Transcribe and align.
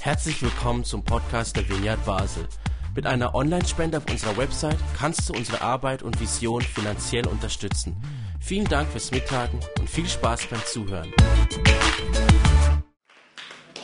Herzlich 0.00 0.42
willkommen 0.42 0.84
zum 0.84 1.04
Podcast 1.04 1.56
der 1.56 1.68
Vineyard 1.68 2.04
Basel. 2.04 2.46
Mit 2.94 3.06
einer 3.06 3.34
Online-Spende 3.34 3.98
auf 3.98 4.10
unserer 4.10 4.36
Website 4.36 4.78
kannst 4.96 5.28
du 5.28 5.34
unsere 5.34 5.60
Arbeit 5.60 6.02
und 6.02 6.20
Vision 6.20 6.62
finanziell 6.62 7.26
unterstützen. 7.26 7.96
Vielen 8.40 8.66
Dank 8.66 8.88
fürs 8.88 9.10
Mittagen 9.10 9.60
und 9.78 9.90
viel 9.90 10.06
Spaß 10.06 10.46
beim 10.46 10.64
Zuhören. 10.64 11.12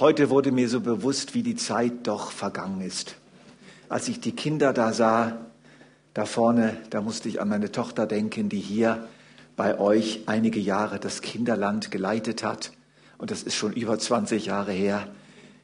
Heute 0.01 0.31
wurde 0.31 0.53
mir 0.53 0.69
so 0.69 0.81
bewusst, 0.81 1.35
wie 1.35 1.43
die 1.43 1.57
Zeit 1.57 2.07
doch 2.07 2.31
vergangen 2.31 2.81
ist. 2.81 3.17
Als 3.89 4.09
ich 4.09 4.21
die 4.21 4.33
Kinder 4.33 4.73
da 4.73 4.93
sah, 4.93 5.47
da 6.15 6.25
vorne, 6.25 6.77
da 6.91 7.01
musste 7.03 7.29
ich 7.29 7.41
an 7.41 7.49
meine 7.49 7.73
Tochter 7.73 8.07
denken, 8.07 8.49
die 8.49 8.61
hier 8.61 9.09
bei 9.57 9.79
euch 9.79 10.23
einige 10.27 10.61
Jahre 10.61 10.99
das 10.99 11.21
Kinderland 11.21 11.91
geleitet 11.91 12.43
hat. 12.43 12.73
Und 13.23 13.31
das 13.31 13.45
ist 13.45 13.55
schon 13.55 13.73
über 13.75 13.97
20 14.01 14.47
Jahre 14.47 14.73
her. 14.73 15.07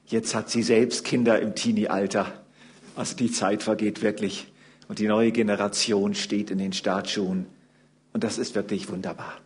Jetzt 0.07 0.37
hat 0.37 0.49
sie 0.49 0.63
selbst 0.63 1.05
Kinder 1.05 1.41
im 1.41 1.57
Teenie-Alter. 1.57 2.33
Also 2.95 3.17
die 3.17 3.33
Zeit 3.33 3.65
vergeht 3.65 4.01
wirklich. 4.01 4.47
Und 4.87 5.01
die 5.01 5.09
neue 5.09 5.33
Generation 5.33 6.15
steht 6.15 6.53
in 6.53 6.59
den 6.59 6.73
Startschuhen. 6.73 7.47
Und 8.13 8.23
das 8.23 8.39
ist 8.39 8.55
wirklich 8.55 8.89
wunderbar. 8.89 9.41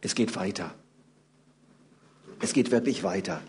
Es 0.00 0.14
geht 0.14 0.36
weiter. 0.36 0.72
Es 2.38 2.52
geht 2.52 2.70
wirklich 2.70 3.02
weiter. 3.02 3.40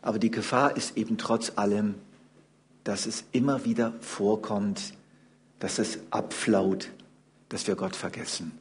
Aber 0.00 0.18
die 0.18 0.30
Gefahr 0.30 0.74
ist 0.74 0.96
eben 0.96 1.18
trotz 1.18 1.52
allem, 1.56 1.96
dass 2.84 3.04
es 3.04 3.24
immer 3.32 3.66
wieder 3.66 3.92
vorkommt, 4.00 4.94
dass 5.58 5.78
es 5.78 5.98
abflaut, 6.08 6.88
dass 7.50 7.66
wir 7.66 7.74
Gott 7.76 7.96
vergessen, 7.96 8.52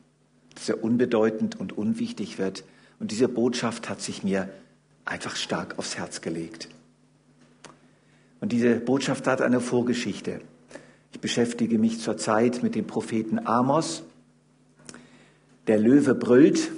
dass 0.53 0.67
er 0.67 0.83
unbedeutend 0.83 1.57
und 1.57 1.77
unwichtig 1.77 2.39
wird. 2.39 2.65
Und 3.03 3.11
diese 3.11 3.27
Botschaft 3.27 3.89
hat 3.89 3.99
sich 3.99 4.23
mir 4.23 4.47
einfach 5.03 5.35
stark 5.35 5.77
aufs 5.77 5.97
Herz 5.97 6.21
gelegt. 6.21 6.69
Und 8.39 8.53
diese 8.53 8.75
Botschaft 8.75 9.27
hat 9.27 9.41
eine 9.41 9.59
Vorgeschichte. 9.59 10.39
Ich 11.11 11.19
beschäftige 11.19 11.79
mich 11.79 11.99
zurzeit 11.99 12.63
mit 12.63 12.75
dem 12.75 12.87
Propheten 12.87 13.45
Amos. 13.45 14.03
Der 15.67 15.79
Löwe 15.79 16.15
brüllt. 16.15 16.71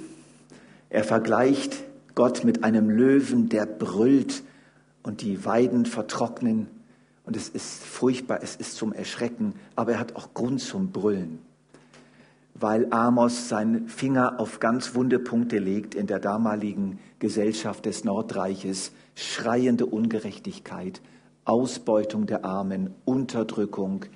Er 0.90 1.04
vergleicht 1.04 1.84
Gott 2.16 2.42
mit 2.42 2.64
einem 2.64 2.90
Löwen, 2.90 3.48
der 3.48 3.64
brüllt 3.64 4.42
und 5.04 5.22
die 5.22 5.44
Weiden 5.44 5.86
vertrocknen. 5.86 6.66
Und 7.22 7.36
es 7.36 7.48
ist 7.48 7.84
furchtbar, 7.84 8.40
es 8.42 8.56
ist 8.56 8.74
zum 8.74 8.92
Erschrecken, 8.92 9.54
aber 9.76 9.92
er 9.92 10.00
hat 10.00 10.16
auch 10.16 10.34
Grund 10.34 10.60
zum 10.60 10.90
Brüllen, 10.90 11.38
weil 12.58 12.86
Amos 12.90 13.48
seinen 13.48 13.88
Finger 13.88 14.40
auf 14.40 14.60
ganz 14.60 14.94
wunde 14.94 15.18
Punkte 15.18 15.58
legt 15.58 15.94
in 15.94 16.06
der 16.06 16.18
damaligen 16.18 16.98
Gesellschaft 17.18 17.84
des 17.84 18.04
Nordreiches. 18.04 18.92
Schreiende 19.14 19.86
Ungerechtigkeit, 19.86 21.00
Ausbeutung 21.44 22.26
der 22.26 22.44
Armen, 22.44 22.94
Unterdrückung, 23.04 24.06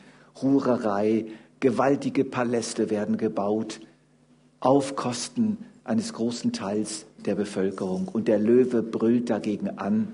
Hurerei, 0.41 1.27
gewaltige 1.61 2.25
Paläste 2.25 2.89
werden 2.91 3.19
gebaut, 3.19 3.81
auf 4.61 4.97
Kosten 4.97 5.59
eines 5.85 6.13
großen 6.13 6.53
Teils 6.53 7.07
der 7.25 7.35
Bevölkerung. 7.35 8.09
Und 8.09 8.29
der 8.29 8.39
Löwe 8.39 8.83
brüllt 8.83 9.29
dagegen 9.29 9.79
an. 9.79 10.09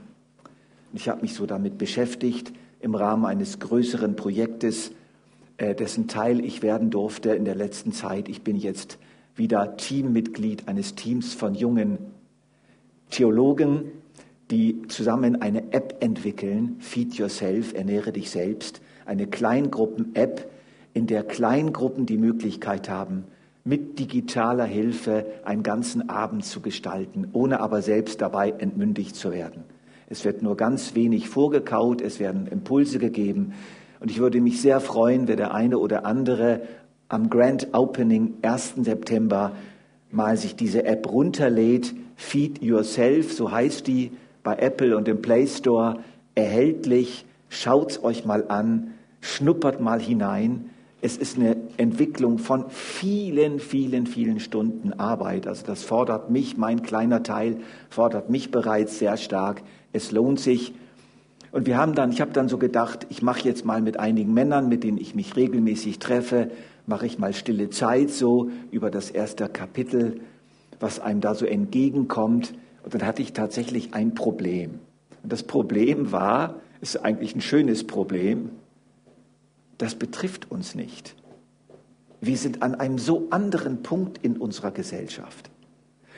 Ich 0.92 1.08
habe 1.08 1.22
mich 1.22 1.34
so 1.34 1.46
damit 1.46 1.78
beschäftigt 1.78 2.52
im 2.80 2.94
Rahmen 2.94 3.24
eines 3.24 3.58
größeren 3.58 4.16
Projektes, 4.16 4.92
dessen 5.58 6.08
Teil 6.08 6.44
ich 6.44 6.62
werden 6.62 6.90
durfte 6.90 7.30
in 7.30 7.44
der 7.44 7.54
letzten 7.54 7.92
Zeit. 7.92 8.28
Ich 8.28 8.42
bin 8.42 8.56
jetzt 8.56 8.98
wieder 9.36 9.76
Teammitglied 9.76 10.68
eines 10.68 10.94
Teams 10.94 11.34
von 11.34 11.54
jungen 11.54 11.98
Theologen, 13.10 13.92
die 14.50 14.82
zusammen 14.88 15.40
eine 15.42 15.72
App 15.72 15.96
entwickeln, 16.00 16.76
Feed 16.80 17.14
Yourself, 17.14 17.74
ernähre 17.74 18.12
dich 18.12 18.30
selbst, 18.30 18.80
eine 19.04 19.26
Kleingruppen-App, 19.26 20.50
in 20.94 21.06
der 21.06 21.24
Kleingruppen 21.24 22.06
die 22.06 22.16
Möglichkeit 22.16 22.88
haben, 22.88 23.24
mit 23.64 23.98
digitaler 23.98 24.64
Hilfe 24.64 25.26
einen 25.44 25.62
ganzen 25.62 26.08
Abend 26.08 26.44
zu 26.44 26.60
gestalten, 26.60 27.28
ohne 27.32 27.60
aber 27.60 27.82
selbst 27.82 28.22
dabei 28.22 28.50
entmündigt 28.50 29.16
zu 29.16 29.32
werden. 29.32 29.64
Es 30.08 30.24
wird 30.24 30.42
nur 30.42 30.56
ganz 30.56 30.94
wenig 30.94 31.28
vorgekaut, 31.28 32.00
es 32.00 32.20
werden 32.20 32.46
Impulse 32.46 33.00
gegeben. 33.00 33.54
Und 34.00 34.10
ich 34.10 34.18
würde 34.18 34.40
mich 34.40 34.60
sehr 34.60 34.80
freuen, 34.80 35.28
wenn 35.28 35.36
der 35.36 35.54
eine 35.54 35.78
oder 35.78 36.04
andere 36.04 36.62
am 37.08 37.30
Grand 37.30 37.68
Opening 37.72 38.34
1. 38.42 38.74
September 38.82 39.52
mal 40.10 40.36
sich 40.36 40.56
diese 40.56 40.84
App 40.84 41.10
runterlädt. 41.10 41.94
Feed 42.16 42.62
Yourself, 42.62 43.32
so 43.32 43.50
heißt 43.50 43.86
die, 43.86 44.12
bei 44.42 44.56
Apple 44.56 44.96
und 44.96 45.06
im 45.08 45.20
Play 45.20 45.46
Store 45.46 46.00
erhältlich. 46.34 47.26
Schaut's 47.48 48.02
euch 48.02 48.24
mal 48.24 48.44
an, 48.48 48.94
schnuppert 49.20 49.80
mal 49.80 50.00
hinein. 50.00 50.70
Es 51.02 51.16
ist 51.16 51.36
eine 51.36 51.56
Entwicklung 51.76 52.38
von 52.38 52.70
vielen, 52.70 53.60
vielen, 53.60 54.06
vielen 54.06 54.40
Stunden 54.40 54.94
Arbeit. 54.94 55.46
Also 55.46 55.66
das 55.66 55.84
fordert 55.84 56.30
mich, 56.30 56.56
mein 56.56 56.82
kleiner 56.82 57.22
Teil 57.22 57.58
fordert 57.90 58.30
mich 58.30 58.50
bereits 58.50 58.98
sehr 58.98 59.16
stark. 59.16 59.62
Es 59.92 60.10
lohnt 60.10 60.40
sich. 60.40 60.74
Und 61.56 61.64
wir 61.64 61.78
haben 61.78 61.94
dann, 61.94 62.12
ich 62.12 62.20
habe 62.20 62.32
dann 62.32 62.50
so 62.50 62.58
gedacht, 62.58 63.06
ich 63.08 63.22
mache 63.22 63.40
jetzt 63.48 63.64
mal 63.64 63.80
mit 63.80 63.98
einigen 63.98 64.34
Männern, 64.34 64.68
mit 64.68 64.84
denen 64.84 64.98
ich 64.98 65.14
mich 65.14 65.36
regelmäßig 65.36 65.98
treffe, 65.98 66.50
mache 66.84 67.06
ich 67.06 67.18
mal 67.18 67.32
stille 67.32 67.70
Zeit 67.70 68.10
so 68.10 68.50
über 68.70 68.90
das 68.90 69.10
erste 69.10 69.48
Kapitel, 69.48 70.20
was 70.80 71.00
einem 71.00 71.22
da 71.22 71.34
so 71.34 71.46
entgegenkommt. 71.46 72.52
Und 72.82 72.92
dann 72.92 73.06
hatte 73.06 73.22
ich 73.22 73.32
tatsächlich 73.32 73.94
ein 73.94 74.12
Problem. 74.12 74.80
Und 75.22 75.32
das 75.32 75.44
Problem 75.44 76.12
war, 76.12 76.56
ist 76.82 77.02
eigentlich 77.02 77.34
ein 77.34 77.40
schönes 77.40 77.86
Problem, 77.86 78.50
das 79.78 79.94
betrifft 79.94 80.50
uns 80.50 80.74
nicht. 80.74 81.16
Wir 82.20 82.36
sind 82.36 82.62
an 82.62 82.74
einem 82.74 82.98
so 82.98 83.28
anderen 83.30 83.82
Punkt 83.82 84.18
in 84.18 84.36
unserer 84.36 84.72
Gesellschaft. 84.72 85.48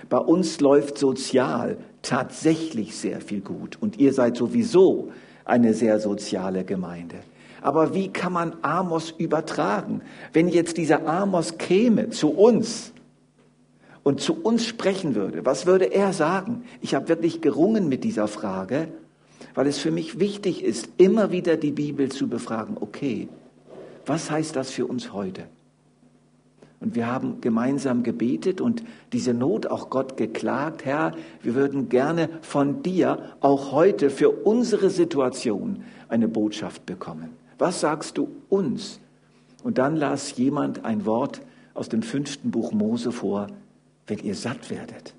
Bei 0.08 0.18
uns 0.18 0.58
läuft 0.58 0.98
sozial 0.98 1.78
tatsächlich 2.02 2.96
sehr 2.96 3.20
viel 3.20 3.40
gut 3.40 3.80
und 3.80 3.98
ihr 4.00 4.12
seid 4.12 4.36
sowieso 4.36 5.12
eine 5.48 5.74
sehr 5.74 5.98
soziale 5.98 6.64
Gemeinde. 6.64 7.16
Aber 7.60 7.94
wie 7.94 8.08
kann 8.08 8.32
man 8.32 8.56
Amos 8.62 9.10
übertragen? 9.10 10.02
Wenn 10.32 10.48
jetzt 10.48 10.76
dieser 10.76 11.06
Amos 11.08 11.58
käme 11.58 12.10
zu 12.10 12.30
uns 12.30 12.92
und 14.04 14.20
zu 14.20 14.40
uns 14.42 14.64
sprechen 14.64 15.14
würde, 15.14 15.44
was 15.44 15.66
würde 15.66 15.86
er 15.86 16.12
sagen? 16.12 16.64
Ich 16.80 16.94
habe 16.94 17.08
wirklich 17.08 17.40
gerungen 17.40 17.88
mit 17.88 18.04
dieser 18.04 18.28
Frage, 18.28 18.88
weil 19.54 19.66
es 19.66 19.78
für 19.78 19.90
mich 19.90 20.20
wichtig 20.20 20.62
ist, 20.62 20.88
immer 20.98 21.32
wieder 21.32 21.56
die 21.56 21.72
Bibel 21.72 22.10
zu 22.10 22.28
befragen. 22.28 22.76
Okay, 22.78 23.28
was 24.06 24.30
heißt 24.30 24.54
das 24.54 24.70
für 24.70 24.86
uns 24.86 25.12
heute? 25.12 25.44
Und 26.80 26.94
wir 26.94 27.08
haben 27.08 27.40
gemeinsam 27.40 28.04
gebetet 28.04 28.60
und 28.60 28.84
diese 29.12 29.34
Not 29.34 29.66
auch 29.66 29.90
Gott 29.90 30.16
geklagt. 30.16 30.84
Herr, 30.84 31.12
wir 31.42 31.54
würden 31.54 31.88
gerne 31.88 32.28
von 32.40 32.82
dir 32.82 33.18
auch 33.40 33.72
heute 33.72 34.10
für 34.10 34.30
unsere 34.30 34.90
Situation 34.90 35.82
eine 36.08 36.28
Botschaft 36.28 36.86
bekommen. 36.86 37.30
Was 37.58 37.80
sagst 37.80 38.16
du 38.16 38.28
uns? 38.48 39.00
Und 39.64 39.78
dann 39.78 39.96
las 39.96 40.36
jemand 40.36 40.84
ein 40.84 41.04
Wort 41.04 41.42
aus 41.74 41.88
dem 41.88 42.02
fünften 42.02 42.52
Buch 42.52 42.72
Mose 42.72 43.10
vor, 43.10 43.48
wenn 44.06 44.18
ihr 44.20 44.36
satt 44.36 44.70
werdet 44.70 45.14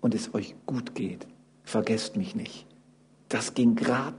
und 0.00 0.14
es 0.14 0.34
euch 0.34 0.54
gut 0.66 0.94
geht, 0.94 1.26
vergesst 1.62 2.16
mich 2.16 2.34
nicht. 2.34 2.66
Das 3.28 3.54
ging 3.54 3.76
grad 3.76 4.14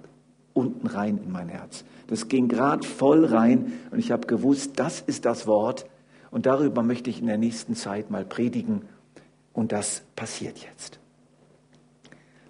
unten 0.53 0.87
rein 0.87 1.19
in 1.23 1.31
mein 1.31 1.49
Herz. 1.49 1.83
Das 2.07 2.29
ging 2.29 2.47
grad 2.47 2.85
voll 2.85 3.25
rein 3.25 3.73
und 3.91 3.99
ich 3.99 4.11
habe 4.11 4.27
gewusst, 4.27 4.73
das 4.77 5.01
ist 5.01 5.25
das 5.25 5.47
Wort 5.47 5.85
und 6.37 6.45
darüber 6.45 6.83
möchte 6.83 7.09
ich 7.09 7.19
in 7.19 7.25
der 7.25 7.39
nächsten 7.39 7.75
Zeit 7.75 8.11
mal 8.11 8.23
predigen 8.23 8.83
und 9.53 9.71
das 9.71 10.03
passiert 10.15 10.59
jetzt. 10.59 10.99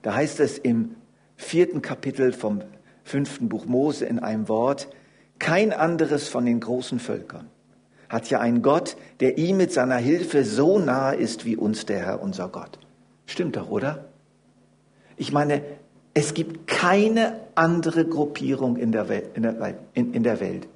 Da 0.02 0.14
heißt 0.14 0.42
es 0.42 0.58
im 0.58 0.96
vierten 1.38 1.82
Kapitel 1.82 2.34
vom 2.34 2.64
fünften 3.06 3.48
Buch 3.48 3.66
Mose 3.66 4.06
in 4.06 4.20
einem 4.20 4.50
Wort, 4.50 4.90
kein 5.40 5.72
anderes 5.72 6.28
von 6.28 6.46
den 6.46 6.60
großen 6.60 7.00
Völkern 7.00 7.48
hat 8.10 8.30
ja 8.30 8.42
einen 8.42 8.62
Gott, 8.62 8.98
der 9.22 9.38
ihm 9.38 9.56
mit 9.56 9.72
seiner 9.72 9.96
Hilfe 9.96 10.44
so 10.44 10.80
nahe 10.80 11.16
ist 11.16 11.46
wie 11.46 11.56
uns 11.56 11.86
der 11.86 12.00
Herr, 12.00 12.22
unser 12.22 12.50
Gott. 12.50 12.80
Stimmt 13.26 13.56
doch, 13.56 13.70
oder? 13.70 14.10
Ich 15.16 15.32
meine, 15.32 15.62
es 16.14 16.34
gibt 16.34 16.68
keine 16.68 17.40
andere 17.56 18.06
Gruppierung 18.06 18.76
in 18.76 18.92
der, 18.92 19.08
Welt, 19.08 19.30
in, 19.36 19.44
der, 19.44 19.76
in, 19.94 20.14
in 20.14 20.24
der 20.24 20.42
Welt, 20.42 20.68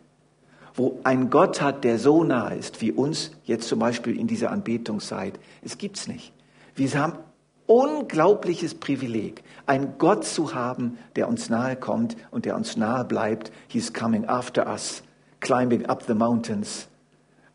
wo 0.74 1.00
ein 1.04 1.30
Gott 1.30 1.62
hat, 1.62 1.84
der 1.84 2.00
so 2.00 2.24
nahe 2.24 2.56
ist 2.56 2.82
wie 2.82 2.92
uns, 2.92 3.32
jetzt 3.44 3.68
zum 3.68 3.80
Beispiel 3.80 4.18
in 4.18 4.28
dieser 4.28 4.52
Anbetungszeit. 4.52 5.40
Es 5.62 5.78
gibt's 5.78 6.08
nicht. 6.08 6.34
Wir 6.76 6.94
haben 6.94 7.18
unglaubliches 7.66 8.76
Privileg, 8.76 9.44
einen 9.66 9.98
Gott 9.98 10.26
zu 10.26 10.54
haben, 10.54 10.98
der 11.16 11.28
uns 11.28 11.50
nahe 11.50 11.76
kommt 11.76 12.18
und 12.32 12.46
der 12.46 12.56
uns 12.56 12.78
nahe 12.78 13.06
bleibt. 13.06 13.52
He's 13.68 13.94
coming 13.94 14.26
after 14.28 14.68
us, 14.68 15.04
climbing 15.40 15.86
up 15.86 16.04
the 16.04 16.14
mountains, 16.14 16.88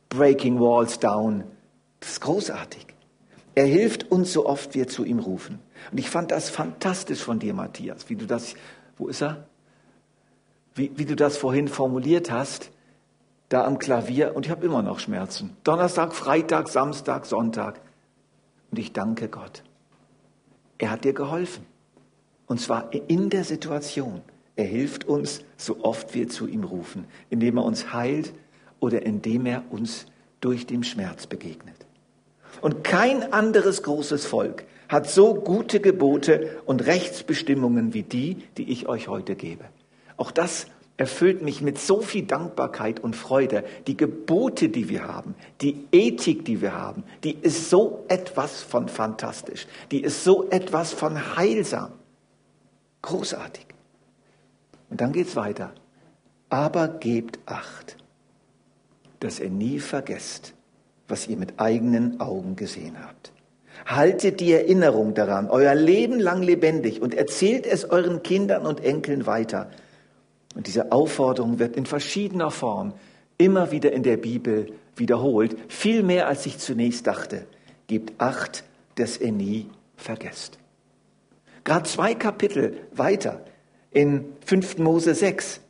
breaking 0.08 0.58
walls 0.58 0.98
down. 0.98 1.44
Das 2.00 2.12
ist 2.12 2.20
großartig. 2.20 2.86
Er 3.54 3.66
hilft 3.66 4.10
uns 4.10 4.32
so 4.32 4.46
oft 4.46 4.74
wir 4.74 4.86
zu 4.86 5.04
ihm 5.04 5.18
rufen. 5.18 5.58
Und 5.90 5.98
ich 5.98 6.10
fand 6.10 6.30
das 6.30 6.50
fantastisch 6.50 7.20
von 7.20 7.38
dir, 7.38 7.54
Matthias, 7.54 8.08
wie 8.08 8.16
du 8.16 8.26
das, 8.26 8.54
wo 8.98 9.08
ist 9.08 9.22
er? 9.22 9.46
Wie, 10.74 10.92
wie 10.96 11.06
du 11.06 11.16
das 11.16 11.38
vorhin 11.38 11.68
formuliert 11.68 12.30
hast, 12.30 12.70
da 13.48 13.64
am 13.64 13.78
Klavier. 13.78 14.34
Und 14.34 14.46
ich 14.46 14.52
habe 14.52 14.66
immer 14.66 14.82
noch 14.82 14.98
Schmerzen. 14.98 15.56
Donnerstag, 15.64 16.14
Freitag, 16.14 16.68
Samstag, 16.68 17.26
Sonntag. 17.26 17.80
Und 18.70 18.78
ich 18.78 18.92
danke 18.92 19.28
Gott. 19.28 19.62
Er 20.78 20.90
hat 20.90 21.04
dir 21.04 21.12
geholfen. 21.12 21.64
Und 22.46 22.60
zwar 22.60 22.90
in 22.92 23.30
der 23.30 23.44
Situation. 23.44 24.22
Er 24.56 24.64
hilft 24.64 25.04
uns, 25.04 25.42
so 25.56 25.84
oft 25.84 26.14
wir 26.14 26.28
zu 26.28 26.46
ihm 26.46 26.64
rufen, 26.64 27.06
indem 27.28 27.58
er 27.58 27.64
uns 27.64 27.92
heilt 27.92 28.32
oder 28.80 29.04
indem 29.04 29.46
er 29.46 29.64
uns 29.70 30.06
durch 30.40 30.66
den 30.66 30.82
Schmerz 30.82 31.26
begegnet. 31.26 31.74
Und 32.62 32.84
kein 32.84 33.32
anderes 33.32 33.82
großes 33.82 34.24
Volk 34.24 34.64
hat 34.88 35.10
so 35.10 35.34
gute 35.34 35.80
Gebote 35.80 36.58
und 36.64 36.86
Rechtsbestimmungen 36.86 37.92
wie 37.92 38.02
die, 38.02 38.44
die 38.56 38.70
ich 38.70 38.88
euch 38.88 39.08
heute 39.08 39.34
gebe. 39.34 39.64
Auch 40.16 40.30
das 40.30 40.66
erfüllt 40.96 41.42
mich 41.42 41.60
mit 41.60 41.78
so 41.78 42.00
viel 42.00 42.24
Dankbarkeit 42.24 43.00
und 43.00 43.14
Freude. 43.16 43.64
Die 43.86 43.96
Gebote, 43.96 44.68
die 44.68 44.88
wir 44.88 45.06
haben, 45.06 45.34
die 45.60 45.86
Ethik, 45.92 46.44
die 46.44 46.60
wir 46.60 46.74
haben, 46.74 47.04
die 47.22 47.34
ist 47.34 47.70
so 47.70 48.04
etwas 48.08 48.62
von 48.62 48.88
fantastisch. 48.88 49.66
Die 49.90 50.02
ist 50.02 50.24
so 50.24 50.48
etwas 50.48 50.92
von 50.92 51.36
heilsam. 51.36 51.92
Großartig. 53.02 53.66
Und 54.88 55.00
dann 55.00 55.12
geht's 55.12 55.36
weiter. 55.36 55.72
Aber 56.48 56.88
gebt 56.88 57.40
Acht, 57.44 57.96
dass 59.20 59.40
ihr 59.40 59.50
nie 59.50 59.80
vergesst, 59.80 60.54
was 61.08 61.26
ihr 61.28 61.36
mit 61.36 61.54
eigenen 61.58 62.20
Augen 62.20 62.56
gesehen 62.56 62.96
habt. 63.02 63.32
Haltet 63.84 64.40
die 64.40 64.52
Erinnerung 64.52 65.12
daran, 65.12 65.50
euer 65.50 65.74
Leben 65.74 66.18
lang 66.18 66.42
lebendig 66.42 67.02
und 67.02 67.14
erzählt 67.14 67.66
es 67.66 67.84
euren 67.90 68.22
Kindern 68.22 68.64
und 68.64 68.82
Enkeln 68.82 69.26
weiter. 69.26 69.70
Und 70.56 70.66
diese 70.66 70.90
Aufforderung 70.90 71.58
wird 71.58 71.76
in 71.76 71.84
verschiedener 71.84 72.50
Form 72.50 72.94
immer 73.36 73.70
wieder 73.72 73.92
in 73.92 74.02
der 74.02 74.16
Bibel 74.16 74.72
wiederholt, 74.96 75.54
viel 75.68 76.02
mehr 76.02 76.26
als 76.26 76.46
ich 76.46 76.58
zunächst 76.58 77.06
dachte. 77.06 77.46
Gebt 77.86 78.14
Acht, 78.18 78.64
dass 78.94 79.18
ihr 79.18 79.32
nie 79.32 79.68
vergesst. 79.96 80.58
Gerade 81.62 81.84
zwei 81.84 82.14
Kapitel 82.14 82.78
weiter 82.92 83.42
in 83.90 84.24
5. 84.46 84.78
Mose 84.78 85.14
6. 85.14 85.60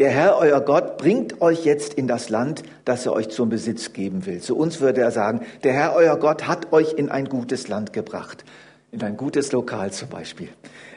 Der 0.00 0.10
Herr, 0.10 0.36
euer 0.36 0.60
Gott, 0.60 0.98
bringt 0.98 1.40
euch 1.40 1.64
jetzt 1.64 1.94
in 1.94 2.08
das 2.08 2.28
Land, 2.28 2.64
das 2.84 3.06
er 3.06 3.12
euch 3.12 3.28
zum 3.28 3.48
Besitz 3.48 3.92
geben 3.92 4.26
will. 4.26 4.40
Zu 4.40 4.56
uns 4.56 4.80
würde 4.80 5.00
er 5.00 5.12
sagen, 5.12 5.46
der 5.62 5.72
Herr, 5.72 5.94
euer 5.94 6.18
Gott, 6.18 6.48
hat 6.48 6.72
euch 6.72 6.94
in 6.94 7.08
ein 7.08 7.28
gutes 7.28 7.68
Land 7.68 7.92
gebracht. 7.92 8.44
In 8.92 9.02
ein 9.02 9.16
gutes 9.16 9.52
Lokal 9.52 9.92
zum 9.92 10.08
Beispiel. 10.08 10.48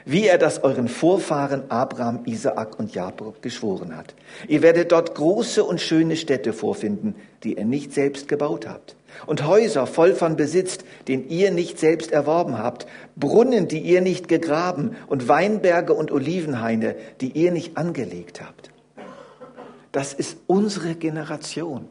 Wie 0.06 0.28
er 0.28 0.38
das 0.38 0.64
euren 0.64 0.88
Vorfahren 0.88 1.70
Abraham, 1.70 2.22
Isaak 2.26 2.80
und 2.80 2.94
Jakob 2.94 3.42
geschworen 3.42 3.96
hat. 3.96 4.14
Ihr 4.48 4.62
werdet 4.62 4.92
dort 4.92 5.16
große 5.16 5.64
und 5.64 5.82
schöne 5.82 6.16
Städte 6.16 6.54
vorfinden, 6.54 7.16
die 7.44 7.56
ihr 7.56 7.66
nicht 7.66 7.94
selbst 7.94 8.28
gebaut 8.28 8.68
habt 8.68 8.96
und 9.26 9.46
Häuser 9.46 9.88
voll 9.88 10.14
von 10.14 10.36
Besitz, 10.36 10.80
den 11.08 11.30
ihr 11.30 11.52
nicht 11.52 11.80
selbst 11.80 12.12
erworben 12.12 12.58
habt, 12.58 12.88
Brunnen, 13.16 13.68
die 13.68 13.80
ihr 13.80 14.02
nicht 14.02 14.28
gegraben 14.28 14.96
und 15.08 15.28
Weinberge 15.28 15.94
und 15.94 16.12
Olivenhaine, 16.12 16.96
die 17.22 17.32
ihr 17.32 17.52
nicht 17.52 17.78
angelegt 17.78 18.42
habt. 18.42 18.72
Das 19.92 20.14
ist 20.14 20.38
unsere 20.48 20.96
Generation. 20.96 21.88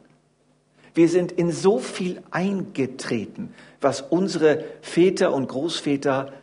Wir 0.93 1.09
sind 1.09 1.31
in 1.31 1.51
so 1.51 1.79
viel 1.79 2.21
eingetreten, 2.31 3.53
was 3.81 4.01
unsere 4.01 4.63
Väter 4.81 5.33
und 5.33 5.47
Großväter 5.47 6.33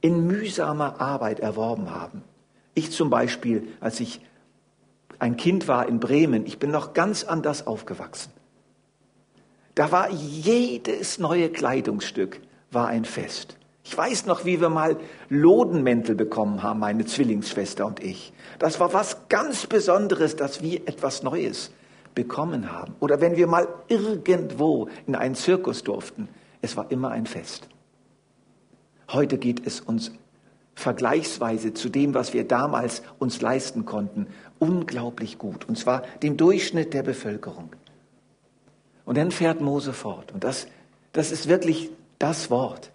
in 0.00 0.26
mühsamer 0.26 1.00
Arbeit 1.00 1.40
erworben 1.40 1.90
haben. 1.90 2.22
Ich 2.74 2.92
zum 2.92 3.10
Beispiel, 3.10 3.68
als 3.80 4.00
ich 4.00 4.20
ein 5.18 5.36
Kind 5.36 5.66
war 5.66 5.88
in 5.88 5.98
Bremen, 5.98 6.46
ich 6.46 6.58
bin 6.58 6.70
noch 6.70 6.92
ganz 6.92 7.24
anders 7.24 7.66
aufgewachsen. 7.66 8.30
Da 9.74 9.92
war 9.92 10.10
jedes 10.10 11.18
neue 11.18 11.50
Kleidungsstück 11.50 12.40
war 12.70 12.88
ein 12.88 13.04
Fest. 13.04 13.56
Ich 13.84 13.96
weiß 13.96 14.26
noch, 14.26 14.44
wie 14.44 14.60
wir 14.60 14.68
mal 14.68 14.96
Lodenmäntel 15.28 16.16
bekommen 16.16 16.62
haben, 16.62 16.80
meine 16.80 17.04
Zwillingsschwester 17.04 17.86
und 17.86 18.02
ich. 18.02 18.32
Das 18.58 18.80
war 18.80 18.92
was 18.92 19.28
ganz 19.28 19.66
Besonderes, 19.66 20.34
dass 20.34 20.60
wir 20.60 20.88
etwas 20.88 21.22
Neues 21.22 21.70
bekommen 22.16 22.72
haben. 22.72 22.96
Oder 22.98 23.20
wenn 23.20 23.36
wir 23.36 23.46
mal 23.46 23.68
irgendwo 23.86 24.88
in 25.06 25.14
einen 25.14 25.36
Zirkus 25.36 25.84
durften. 25.84 26.28
Es 26.60 26.76
war 26.76 26.90
immer 26.90 27.10
ein 27.10 27.26
Fest. 27.26 27.68
Heute 29.12 29.38
geht 29.38 29.64
es 29.64 29.80
uns 29.80 30.10
vergleichsweise 30.74 31.74
zu 31.74 31.88
dem, 31.88 32.14
was 32.14 32.34
wir 32.34 32.48
damals 32.48 33.02
uns 33.18 33.40
leisten 33.40 33.84
konnten, 33.84 34.26
unglaublich 34.58 35.38
gut. 35.38 35.68
Und 35.68 35.78
zwar 35.78 36.02
dem 36.22 36.36
Durchschnitt 36.36 36.92
der 36.92 37.02
Bevölkerung. 37.02 37.70
Und 39.04 39.16
dann 39.16 39.30
fährt 39.30 39.60
Mose 39.60 39.92
fort. 39.92 40.32
Und 40.32 40.42
das, 40.42 40.66
das 41.12 41.30
ist 41.30 41.48
wirklich 41.48 41.90
das 42.18 42.50
Wort. 42.50 42.90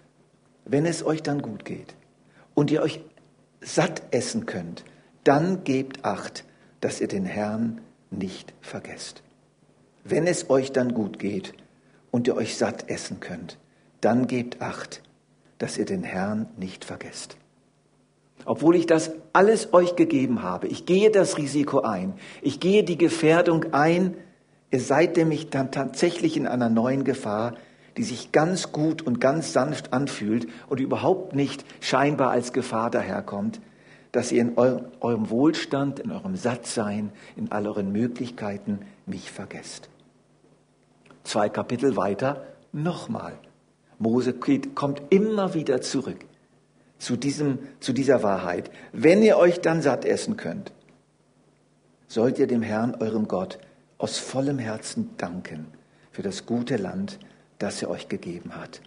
Wenn 0.66 0.86
es 0.86 1.06
euch 1.06 1.24
dann 1.24 1.42
gut 1.42 1.64
geht 1.64 1.96
und 2.56 2.72
ihr 2.72 2.82
euch 2.82 3.02
satt 3.62 4.02
essen 4.12 4.46
könnt, 4.46 4.84
dann 5.24 5.64
gebt 5.64 6.04
acht, 6.04 6.44
dass 6.82 7.00
ihr 7.00 7.08
den 7.08 7.26
Herrn 7.26 7.82
nicht 8.12 8.54
vergesst. 8.62 9.24
Wenn 10.04 10.28
es 10.28 10.50
euch 10.50 10.72
dann 10.72 10.94
gut 10.94 11.18
geht 11.18 11.54
und 12.12 12.28
ihr 12.28 12.36
euch 12.36 12.58
satt 12.58 12.90
essen 12.90 13.20
könnt, 13.20 13.58
dann 14.00 14.28
gebt 14.28 14.62
acht, 14.62 15.02
dass 15.58 15.78
ihr 15.78 15.86
den 15.86 16.04
Herrn 16.04 16.48
nicht 16.58 16.86
vergesst. 16.86 17.38
Obwohl 18.46 18.76
ich 18.76 18.86
das 18.86 19.12
alles 19.34 19.74
euch 19.74 19.96
gegeben 19.96 20.44
habe, 20.44 20.68
ich 20.68 20.86
gehe 20.86 21.12
das 21.12 21.38
Risiko 21.38 21.82
ein, 21.82 22.14
ich 22.42 22.60
gehe 22.60 22.84
die 22.84 22.98
Gefährdung 22.98 23.74
ein, 23.74 24.16
Ihr 24.72 24.80
seid 24.80 25.18
nämlich 25.18 25.50
dann 25.50 25.72
tatsächlich 25.72 26.38
in 26.38 26.48
einer 26.48 26.70
neuen 26.70 27.04
Gefahr, 27.04 27.56
die 27.98 28.04
sich 28.04 28.32
ganz 28.32 28.72
gut 28.72 29.02
und 29.02 29.20
ganz 29.20 29.52
sanft 29.52 29.92
anfühlt 29.92 30.48
und 30.70 30.80
überhaupt 30.80 31.36
nicht 31.36 31.66
scheinbar 31.82 32.32
als 32.32 32.54
Gefahr 32.54 32.90
daherkommt, 32.90 33.60
dass 34.12 34.32
ihr 34.32 34.42
in 34.42 34.58
eurem 34.58 35.30
Wohlstand, 35.30 36.00
in 36.00 36.12
eurem 36.12 36.36
Sattsein, 36.36 37.12
in 37.36 37.52
all 37.52 37.68
euren 37.68 37.92
Möglichkeiten 37.92 38.80
mich 39.06 39.32
vergesst. 39.32 39.90
Zwei 41.24 41.50
Kapitel 41.50 41.96
weiter 41.96 42.46
nochmal. 42.72 43.34
Mose 44.00 44.34
kommt 44.34 45.02
immer 45.10 45.54
wieder 45.54 45.82
zurück 45.82 46.26
zu, 46.98 47.16
diesem, 47.16 47.60
zu 47.80 47.94
dieser 47.94 48.24
Wahrheit. 48.24 48.72
Wenn 48.92 49.22
ihr 49.22 49.38
euch 49.38 49.62
dann 49.62 49.82
satt 49.82 50.06
essen 50.06 50.38
könnt, 50.38 50.72
sollt 52.08 52.40
ihr 52.40 52.48
dem 52.48 52.62
Herrn, 52.62 52.96
eurem 52.96 53.28
Gott, 53.28 53.60
aus 53.98 54.18
vollem 54.18 54.60
Herzen 54.60 55.12
danken 55.18 55.68
für 56.12 56.24
das 56.24 56.46
gute 56.46 56.78
Land, 56.78 57.20
das 57.60 57.82
er 57.82 57.90
euch 57.90 58.08
gegeben 58.08 58.56
hat. 58.56 58.82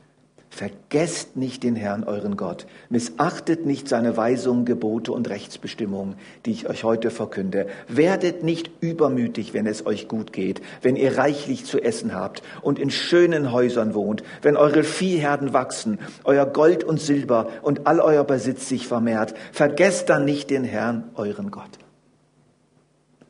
Vergesst 0.54 1.36
nicht 1.36 1.64
den 1.64 1.74
Herrn, 1.74 2.04
euren 2.04 2.36
Gott. 2.36 2.66
Missachtet 2.88 3.66
nicht 3.66 3.88
seine 3.88 4.16
Weisungen, 4.16 4.64
Gebote 4.64 5.10
und 5.10 5.28
Rechtsbestimmungen, 5.28 6.14
die 6.46 6.52
ich 6.52 6.68
euch 6.68 6.84
heute 6.84 7.10
verkünde. 7.10 7.66
Werdet 7.88 8.44
nicht 8.44 8.70
übermütig, 8.80 9.52
wenn 9.52 9.66
es 9.66 9.84
euch 9.84 10.06
gut 10.06 10.32
geht, 10.32 10.62
wenn 10.80 10.94
ihr 10.94 11.18
reichlich 11.18 11.64
zu 11.64 11.80
essen 11.80 12.14
habt 12.14 12.44
und 12.62 12.78
in 12.78 12.90
schönen 12.90 13.50
Häusern 13.50 13.94
wohnt, 13.94 14.22
wenn 14.42 14.56
eure 14.56 14.84
Viehherden 14.84 15.52
wachsen, 15.52 15.98
euer 16.22 16.46
Gold 16.46 16.84
und 16.84 17.00
Silber 17.00 17.48
und 17.62 17.88
all 17.88 17.98
euer 17.98 18.22
Besitz 18.22 18.68
sich 18.68 18.86
vermehrt. 18.86 19.34
Vergesst 19.50 20.08
dann 20.08 20.24
nicht 20.24 20.50
den 20.50 20.62
Herrn, 20.62 21.10
euren 21.16 21.50
Gott. 21.50 21.80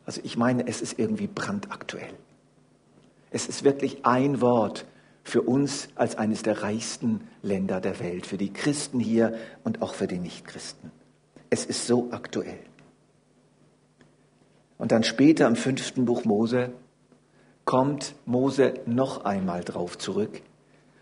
Also 0.04 0.21
ich 0.25 0.37
meine, 0.37 0.66
es 0.69 0.83
ist 0.83 0.99
irgendwie 0.99 1.26
brandaktuell. 1.26 2.12
Es 3.31 3.47
ist 3.47 3.64
wirklich 3.64 4.04
ein 4.04 4.43
Wort 4.43 4.85
für 5.25 5.43
uns 5.43 5.88
als 5.97 6.16
eines 6.16 6.43
der 6.43 6.62
reichsten 6.62 7.23
Länder 7.43 7.81
der 7.81 7.99
Welt, 7.99 8.26
für 8.26 8.38
die 8.38 8.52
Christen 8.52 9.00
hier 9.00 9.35
und 9.64 9.83
auch 9.83 9.95
für 9.95 10.07
die 10.07 10.19
Nichtchristen. 10.19 10.90
Es 11.50 11.64
ist 11.64 11.87
so 11.87 12.09
aktuell. 12.12 12.59
Und 14.78 14.93
dann 14.93 15.02
später 15.02 15.47
im 15.47 15.57
fünften 15.57 16.04
Buch 16.04 16.25
Mose 16.25 16.73
kommt 17.64 18.14
Mose 18.26 18.75
noch 18.87 19.25
einmal 19.25 19.64
drauf 19.64 19.99
zurück 19.99 20.43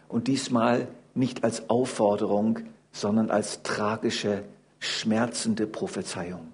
und 0.09 0.29
diesmal 0.29 0.88
nicht 1.14 1.45
als 1.45 1.69
Aufforderung, 1.69 2.61
sondern 2.93 3.31
als 3.31 3.62
tragische, 3.62 4.45
schmerzende 4.79 5.67
Prophezeiung 5.67 6.52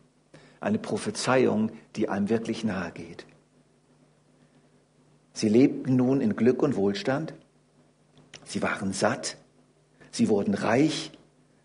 eine 0.61 0.79
Prophezeiung, 0.79 1.71
die 1.97 2.09
einem 2.09 2.29
wirklich 2.29 2.65
nahe 2.65 2.91
geht. 2.93 3.27
Sie 5.33 5.49
lebten 5.49 5.97
nun 5.97 6.21
in 6.21 6.35
Glück 6.35 6.63
und 6.63 6.77
Wohlstand, 6.77 7.33
sie 8.49 8.63
waren 8.63 8.93
satt, 8.93 9.37
sie 10.11 10.29
wurden 10.29 10.55
reich, 10.55 11.13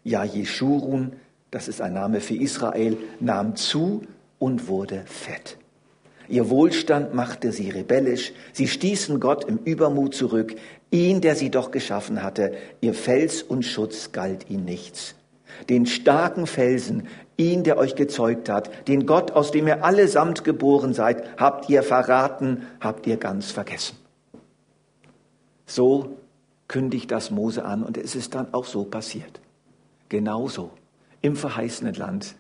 ja 0.04 0.24
Jeschurun, 0.24 1.14
das 1.50 1.68
ist 1.68 1.82
ein 1.82 1.94
Name 1.94 2.20
für 2.20 2.36
Israel, 2.36 2.98
nahm 3.20 3.56
zu 3.56 4.04
und 4.38 4.68
wurde 4.68 5.04
fett. 5.06 5.58
Ihr 6.30 6.50
Wohlstand 6.50 7.14
machte 7.14 7.52
sie 7.52 7.70
rebellisch. 7.70 8.34
Sie 8.54 8.68
stießen 8.68 9.20
Gott 9.20 9.46
im 9.46 9.58
Übermut 9.58 10.16
zurück. 10.16 10.56
Ihn, 10.90 11.22
der 11.22 11.36
sie 11.36 11.50
doch 11.50 11.72
geschaffen 11.72 12.24
hatte, 12.24 12.54
ihr 12.82 12.94
Fels 12.94 13.44
und 13.44 13.64
Schutz 13.64 14.12
galt 14.12 14.50
ihnen 14.50 14.66
nichts. 14.66 15.16
Den 15.70 15.86
starken 15.86 16.48
Felsen, 16.48 17.08
ihn, 17.38 17.64
der 17.64 17.78
euch 17.78 17.96
gezeugt 17.96 18.50
hat, 18.50 18.88
den 18.88 19.06
Gott, 19.06 19.32
aus 19.32 19.52
dem 19.52 19.68
ihr 19.68 19.84
allesamt 19.84 20.44
geboren 20.44 20.94
seid, 20.94 21.38
habt 21.38 21.70
ihr 21.70 21.84
verraten, 21.84 22.68
habt 22.80 23.06
ihr 23.06 23.18
ganz 23.18 23.52
vergessen. 23.52 23.98
So 25.66 26.18
kündigt 26.68 27.12
das 27.12 27.32
Mose 27.32 27.66
an 27.66 27.84
und 27.84 27.98
es 27.98 28.16
ist 28.16 28.36
dann 28.36 28.54
auch 28.54 28.66
so 28.66 28.84
passiert. 28.84 29.42
Genauso 30.10 30.72
im 31.22 31.36
verheißenen 31.36 31.96
Land, 31.96 32.36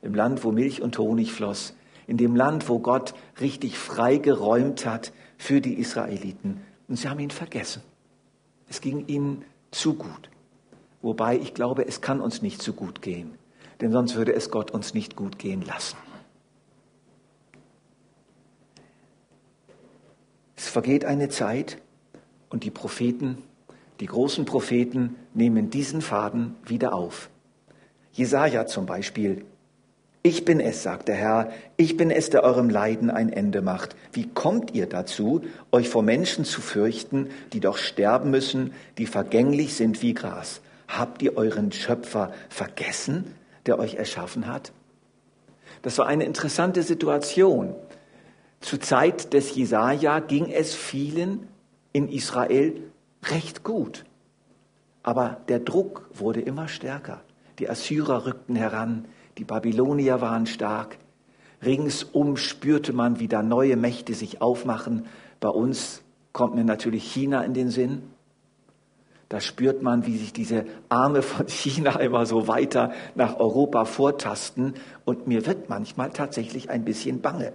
im 0.00 0.14
Land, 0.14 0.44
wo 0.44 0.52
Milch 0.52 0.82
und 0.82 0.98
Honig 0.98 1.32
floss, 1.32 1.74
in 2.06 2.16
dem 2.16 2.34
Land, 2.36 2.68
wo 2.68 2.78
Gott 2.78 3.14
richtig 3.40 3.78
frei 3.78 4.16
geräumt 4.16 4.86
hat 4.86 5.12
für 5.38 5.60
die 5.60 5.74
Israeliten. 5.74 6.60
Und 6.88 6.96
sie 6.96 7.08
haben 7.08 7.20
ihn 7.20 7.30
vergessen. 7.30 7.82
Es 8.68 8.80
ging 8.80 9.06
ihnen 9.06 9.44
zu 9.70 9.94
gut. 9.94 10.30
Wobei 11.00 11.36
ich 11.36 11.54
glaube, 11.54 11.86
es 11.86 12.00
kann 12.00 12.20
uns 12.20 12.42
nicht 12.42 12.62
zu 12.62 12.72
gut 12.72 13.02
gehen, 13.02 13.36
denn 13.80 13.92
sonst 13.92 14.14
würde 14.14 14.34
es 14.34 14.50
Gott 14.50 14.70
uns 14.70 14.94
nicht 14.94 15.16
gut 15.16 15.38
gehen 15.38 15.62
lassen. 15.62 15.96
Es 20.54 20.68
vergeht 20.68 21.04
eine 21.04 21.28
Zeit 21.28 21.78
und 22.50 22.62
die 22.62 22.70
Propheten, 22.70 23.38
die 24.02 24.06
großen 24.06 24.46
Propheten 24.46 25.14
nehmen 25.32 25.70
diesen 25.70 26.02
Faden 26.02 26.56
wieder 26.66 26.92
auf. 26.92 27.30
Jesaja 28.10 28.66
zum 28.66 28.84
Beispiel 28.84 29.44
ich 30.24 30.44
bin 30.44 30.58
es, 30.58 30.82
sagt 30.82 31.06
der 31.06 31.14
Herr, 31.14 31.52
ich 31.76 31.96
bin 31.96 32.10
es, 32.10 32.28
der 32.30 32.42
eurem 32.42 32.68
Leiden 32.68 33.10
ein 33.10 33.32
Ende 33.32 33.62
macht. 33.62 33.94
Wie 34.12 34.28
kommt 34.28 34.74
ihr 34.74 34.88
dazu, 34.88 35.42
euch 35.70 35.88
vor 35.88 36.02
Menschen 36.02 36.44
zu 36.44 36.60
fürchten, 36.60 37.28
die 37.52 37.60
doch 37.60 37.76
sterben 37.76 38.30
müssen, 38.30 38.72
die 38.98 39.06
vergänglich 39.06 39.74
sind 39.74 40.02
wie 40.02 40.14
Gras? 40.14 40.62
Habt 40.88 41.22
ihr 41.22 41.36
euren 41.36 41.70
Schöpfer 41.70 42.32
vergessen, 42.48 43.36
der 43.66 43.78
euch 43.78 43.94
erschaffen 43.94 44.48
hat? 44.48 44.72
Das 45.82 45.98
war 45.98 46.06
eine 46.06 46.24
interessante 46.24 46.82
Situation. 46.82 47.74
Zur 48.60 48.80
Zeit 48.80 49.32
des 49.32 49.54
Jesaja 49.54 50.18
ging 50.18 50.50
es 50.50 50.74
vielen 50.74 51.46
in 51.92 52.08
Israel 52.08 52.91
recht 53.24 53.62
gut. 53.62 54.04
Aber 55.02 55.40
der 55.48 55.58
Druck 55.58 56.08
wurde 56.14 56.40
immer 56.40 56.68
stärker. 56.68 57.22
Die 57.58 57.68
Assyrer 57.68 58.26
rückten 58.26 58.56
heran, 58.56 59.06
die 59.38 59.44
Babylonier 59.44 60.20
waren 60.20 60.46
stark. 60.46 60.98
Ringsum 61.64 62.36
spürte 62.36 62.92
man, 62.92 63.20
wie 63.20 63.28
da 63.28 63.42
neue 63.42 63.76
Mächte 63.76 64.14
sich 64.14 64.42
aufmachen. 64.42 65.06
Bei 65.40 65.48
uns 65.48 66.02
kommt 66.32 66.54
mir 66.54 66.64
natürlich 66.64 67.04
China 67.04 67.42
in 67.42 67.54
den 67.54 67.70
Sinn. 67.70 68.02
Da 69.32 69.40
spürt 69.40 69.80
man, 69.80 70.04
wie 70.04 70.18
sich 70.18 70.34
diese 70.34 70.66
Arme 70.90 71.22
von 71.22 71.46
China 71.48 71.98
immer 71.98 72.26
so 72.26 72.48
weiter 72.48 72.92
nach 73.14 73.38
Europa 73.38 73.86
vortasten. 73.86 74.74
Und 75.06 75.26
mir 75.26 75.46
wird 75.46 75.70
manchmal 75.70 76.10
tatsächlich 76.10 76.68
ein 76.68 76.84
bisschen 76.84 77.22
bange. 77.22 77.54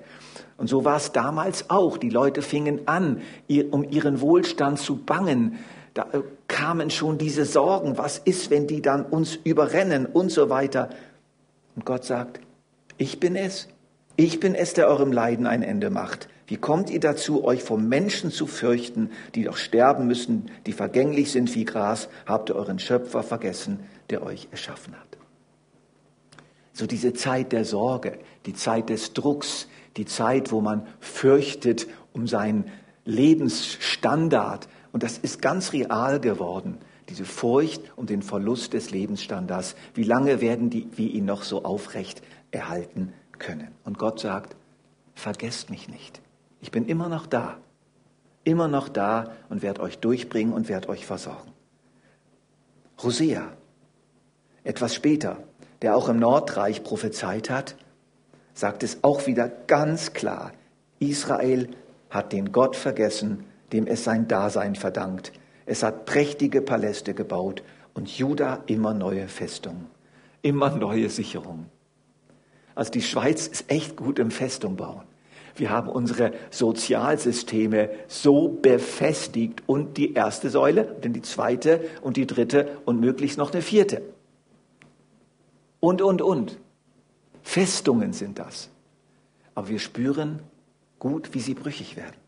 Und 0.58 0.70
so 0.70 0.86
war 0.86 0.98
es 0.98 1.12
damals 1.12 1.70
auch. 1.70 2.00
Die 2.00 2.10
Leute 2.10 2.42
fingen 2.42 2.88
an, 2.88 3.22
um 3.70 3.84
ihren 3.84 4.22
Wohlstand 4.22 4.80
zu 4.80 4.96
bangen. 4.96 5.60
Da 5.94 6.08
äh, 6.14 6.24
kamen 6.48 6.90
schon 6.90 7.20
diese 7.20 7.46
Sorgen. 7.46 8.00
Was 8.00 8.18
ist, 8.18 8.50
wenn 8.50 8.66
die 8.66 8.82
dann 8.82 9.06
uns 9.06 9.36
überrennen 9.36 10.08
und 10.08 10.32
so 10.32 10.50
weiter. 10.50 10.90
Und 11.76 11.86
Gott 11.86 12.06
sagt, 12.06 12.40
ich 12.98 13.20
bin 13.20 13.36
es. 13.36 13.68
Ich 14.16 14.40
bin 14.40 14.56
es, 14.56 14.74
der 14.74 14.88
eurem 14.88 15.12
Leiden 15.12 15.46
ein 15.46 15.62
Ende 15.62 15.92
macht. 15.92 16.28
Wie 16.48 16.58
kommt 16.58 16.90
ihr 16.90 17.00
dazu, 17.00 17.44
euch 17.44 17.62
vom 17.62 17.88
Menschen 17.88 18.32
zu 18.32 18.48
fürchten, 18.48 19.12
die 19.36 19.44
doch 19.44 19.58
sterben 19.58 20.08
müssen, 20.08 20.50
die 20.66 20.72
vergänglich 20.72 21.32
sind 21.32 21.54
wie 21.56 21.66
Gras? 21.66 22.10
Habt 22.26 22.50
ihr 22.50 22.56
euren 22.56 22.80
Schöpfer 22.80 23.22
vergessen, 23.22 23.82
der 24.10 24.24
euch 24.24 24.48
erschaffen 24.52 24.96
hat? 24.96 25.18
So 26.74 26.88
diese 26.88 27.14
Zeit 27.14 27.52
der 27.52 27.66
Sorge, 27.66 28.20
die 28.46 28.54
Zeit 28.54 28.90
des 28.90 29.14
Drucks, 29.14 29.68
die 29.98 30.06
Zeit, 30.06 30.52
wo 30.52 30.62
man 30.62 30.88
fürchtet 31.00 31.88
um 32.14 32.28
seinen 32.28 32.66
Lebensstandard. 33.04 34.70
Und 34.92 35.04
das 35.04 35.18
ist 35.18 35.42
ganz 35.42 35.74
real 35.74 36.20
geworden 36.20 36.78
diese 37.10 37.26
Furcht 37.26 37.82
um 37.96 38.06
den 38.06 38.22
Verlust 38.22 38.74
des 38.74 38.92
Lebensstandards. 38.92 39.76
Wie 39.94 40.04
lange 40.04 40.42
werden 40.42 40.70
die, 40.70 40.88
wir 40.96 41.10
ihn 41.10 41.26
noch 41.26 41.44
so 41.44 41.64
aufrecht 41.64 42.22
erhalten 42.52 43.14
können? 43.38 43.70
Und 43.84 43.98
Gott 43.98 44.20
sagt, 44.20 44.56
vergesst 45.16 45.70
mich 45.70 45.88
nicht. 45.88 46.22
Ich 46.62 46.72
bin 46.72 46.86
immer 46.86 47.10
noch 47.10 47.28
da. 47.28 47.58
Immer 48.44 48.68
noch 48.68 48.90
da 48.90 49.32
und 49.50 49.62
werde 49.62 49.82
euch 49.82 50.00
durchbringen 50.00 50.54
und 50.54 50.70
werde 50.70 50.90
euch 50.90 51.06
versorgen. 51.06 51.52
Hosea, 53.04 53.52
etwas 54.64 54.96
später, 54.96 55.38
der 55.82 55.96
auch 55.96 56.10
im 56.10 56.20
Nordreich 56.20 56.84
prophezeit 56.84 57.50
hat, 57.50 57.76
sagt 58.54 58.84
es 58.84 59.04
auch 59.04 59.28
wieder 59.28 59.48
ganz 59.50 60.14
klar. 60.14 60.52
Israel 61.00 61.70
hat 62.10 62.34
den 62.34 62.52
Gott 62.52 62.76
vergessen, 62.76 63.46
dem 63.72 63.86
es 63.86 64.04
sein 64.04 64.28
Dasein 64.28 64.76
verdankt. 64.76 65.32
Es 65.66 65.84
hat 65.84 66.06
prächtige 66.06 66.62
Paläste 66.62 67.14
gebaut 67.14 67.62
und 67.94 68.10
Juda 68.10 68.64
immer 68.68 68.94
neue 68.94 69.28
Festungen, 69.28 69.88
immer 70.42 70.72
neue 70.72 71.10
Sicherungen. 71.10 71.70
Also 72.74 72.92
die 72.92 73.02
Schweiz 73.02 73.48
ist 73.48 73.70
echt 73.70 73.96
gut 73.96 74.20
im 74.20 74.32
Festung 74.32 74.76
bauen. 74.76 75.04
Wir 75.60 75.70
haben 75.70 75.90
unsere 75.90 76.34
Sozialsysteme 76.52 77.90
so 78.08 78.48
befestigt 78.48 79.64
und 79.66 79.98
die 79.98 80.14
erste 80.14 80.50
Säule, 80.50 80.96
dann 81.02 81.14
die 81.14 81.22
zweite 81.22 81.82
und 82.02 82.18
die 82.18 82.28
dritte 82.28 82.78
und 82.86 83.00
möglichst 83.00 83.38
noch 83.38 83.52
eine 83.52 83.62
vierte. 83.62 84.02
Und, 85.80 86.02
und, 86.02 86.22
und. 86.22 86.60
Festungen 87.42 88.14
sind 88.14 88.40
das. 88.40 88.70
Aber 89.56 89.70
wir 89.70 89.80
spüren 89.80 90.40
gut, 91.00 91.34
wie 91.34 91.40
sie 91.40 91.54
brüchig 91.54 91.96
werden. 91.96 92.27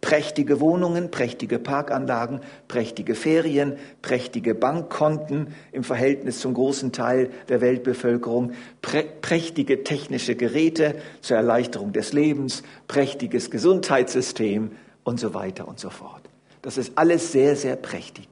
Prächtige 0.00 0.60
Wohnungen, 0.60 1.10
prächtige 1.10 1.58
Parkanlagen, 1.58 2.40
prächtige 2.68 3.14
Ferien, 3.14 3.76
prächtige 4.00 4.54
Bankkonten 4.54 5.54
im 5.72 5.82
Verhältnis 5.82 6.40
zum 6.40 6.54
großen 6.54 6.92
Teil 6.92 7.30
der 7.48 7.60
Weltbevölkerung, 7.60 8.52
prä 8.80 9.04
prächtige 9.20 9.82
technische 9.82 10.36
Geräte 10.36 10.94
zur 11.20 11.36
Erleichterung 11.36 11.92
des 11.92 12.12
Lebens, 12.12 12.62
prächtiges 12.86 13.50
Gesundheitssystem 13.50 14.70
und 15.02 15.18
so 15.18 15.34
weiter 15.34 15.66
und 15.66 15.80
so 15.80 15.90
fort. 15.90 16.22
Das 16.62 16.78
ist 16.78 16.92
alles 16.96 17.32
sehr, 17.32 17.56
sehr 17.56 17.76
prächtig. 17.76 18.28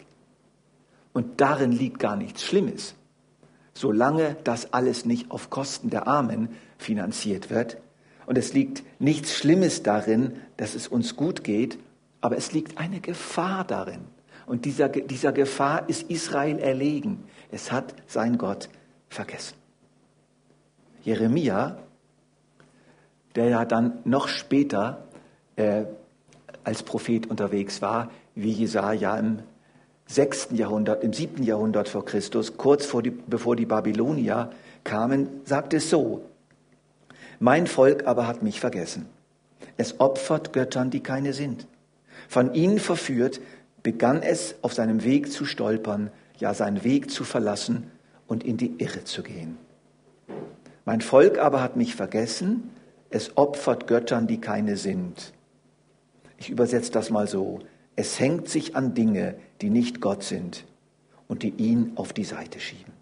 Und 1.13 1.41
darin 1.41 1.73
liegt 1.73 1.99
gar 1.99 2.17
nichts 2.17 2.45
Schlimmes. 2.45 2.95
Solange 3.75 4.37
das 4.45 4.73
alles 4.73 5.05
nicht 5.05 5.31
auf 5.31 5.51
Kosten 5.51 5.91
der 5.91 6.07
Armen 6.07 6.51
finanziert 6.79 7.51
wird, 7.51 7.79
und 8.27 8.37
es 8.37 8.53
liegt 8.53 8.83
nichts 8.99 9.35
Schlimmes 9.35 9.83
darin, 9.83 10.33
dass 10.57 10.75
es 10.75 10.89
uns 10.89 11.17
gut 11.17 11.45
geht, 11.45 11.79
aber 12.21 12.37
es 12.37 12.53
liegt 12.53 12.79
eine 12.79 13.01
Gefahr 13.01 13.65
darin. 13.65 14.01
Und 14.47 14.65
dieser, 14.65 14.89
dieser 14.89 15.33
Gefahr 15.33 15.89
ist 15.89 16.11
Israel 16.11 16.59
erlegen. 16.59 17.25
Es 17.51 17.73
hat 17.73 17.95
sein 18.07 18.39
Gott 18.39 18.69
vergessen. 19.09 19.57
Jeremia, 21.03 21.79
der 23.35 23.49
ja 23.49 23.65
dann 23.65 23.99
noch 24.05 24.29
später 24.29 25.05
äh, 25.57 25.85
als 26.65 26.83
Prophet 26.83 27.29
unterwegs 27.29 27.81
war, 27.83 28.11
wie 28.35 28.51
Jesaja 28.51 29.17
im 29.19 29.39
sechsten 30.07 30.57
Jahrhundert, 30.57 31.05
im 31.05 31.13
siebten 31.13 31.43
Jahrhundert 31.43 31.89
vor 31.89 32.05
Christus, 32.05 32.57
kurz 32.57 32.87
vor 32.87 33.03
die, 33.03 33.11
bevor 33.11 33.57
die 33.57 33.67
Babylonier 33.67 34.51
kamen, 34.85 35.29
sagt 35.45 35.75
es 35.75 35.91
so: 35.91 36.23
mein 37.39 37.67
Volk 37.67 38.07
aber 38.07 38.27
hat 38.27 38.43
mich 38.43 38.61
vergessen. 38.61 39.07
Es 39.77 40.01
opfert 40.01 40.53
Göttern, 40.53 40.91
die 40.91 41.01
keine 41.01 41.33
sind. 41.33 41.67
Von 42.29 42.55
ihnen 42.55 42.79
verführt, 42.79 43.41
begann 43.83 44.23
es 44.23 44.57
auf 44.63 44.73
seinem 44.73 45.05
Weg 45.05 45.31
zu 45.31 45.45
stolpern, 45.45 46.11
ja 46.39 46.55
seinen 46.55 46.83
Weg 46.83 47.11
zu 47.11 47.25
verlassen 47.25 47.91
und 48.27 48.45
in 48.45 48.57
die 48.57 48.75
Irre 48.79 49.05
zu 49.05 49.23
gehen. 49.23 49.59
Mein 50.85 51.01
Volk 51.01 51.39
aber 51.39 51.63
hat 51.63 51.77
mich 51.77 51.95
vergessen, 51.95 52.71
es 53.11 53.37
opfert 53.37 53.87
Göttern, 53.87 54.27
die 54.27 54.41
keine 54.41 54.77
sind. 54.77 55.33
Ich 56.39 56.51
übersetze 56.51 56.91
das 56.91 57.11
mal 57.11 57.29
so. 57.29 57.61
Es 57.95 58.21
hängt 58.21 58.49
sich 58.49 58.77
an 58.77 58.95
Dinge, 58.95 59.37
die 59.61 59.71
nicht 59.71 60.01
Gott 60.01 60.23
sind 60.23 60.65
und 61.29 61.43
die 61.43 61.51
ihn 61.57 61.93
auf 61.97 62.13
die 62.13 62.25
Seite 62.25 62.61
schieben. 62.61 62.96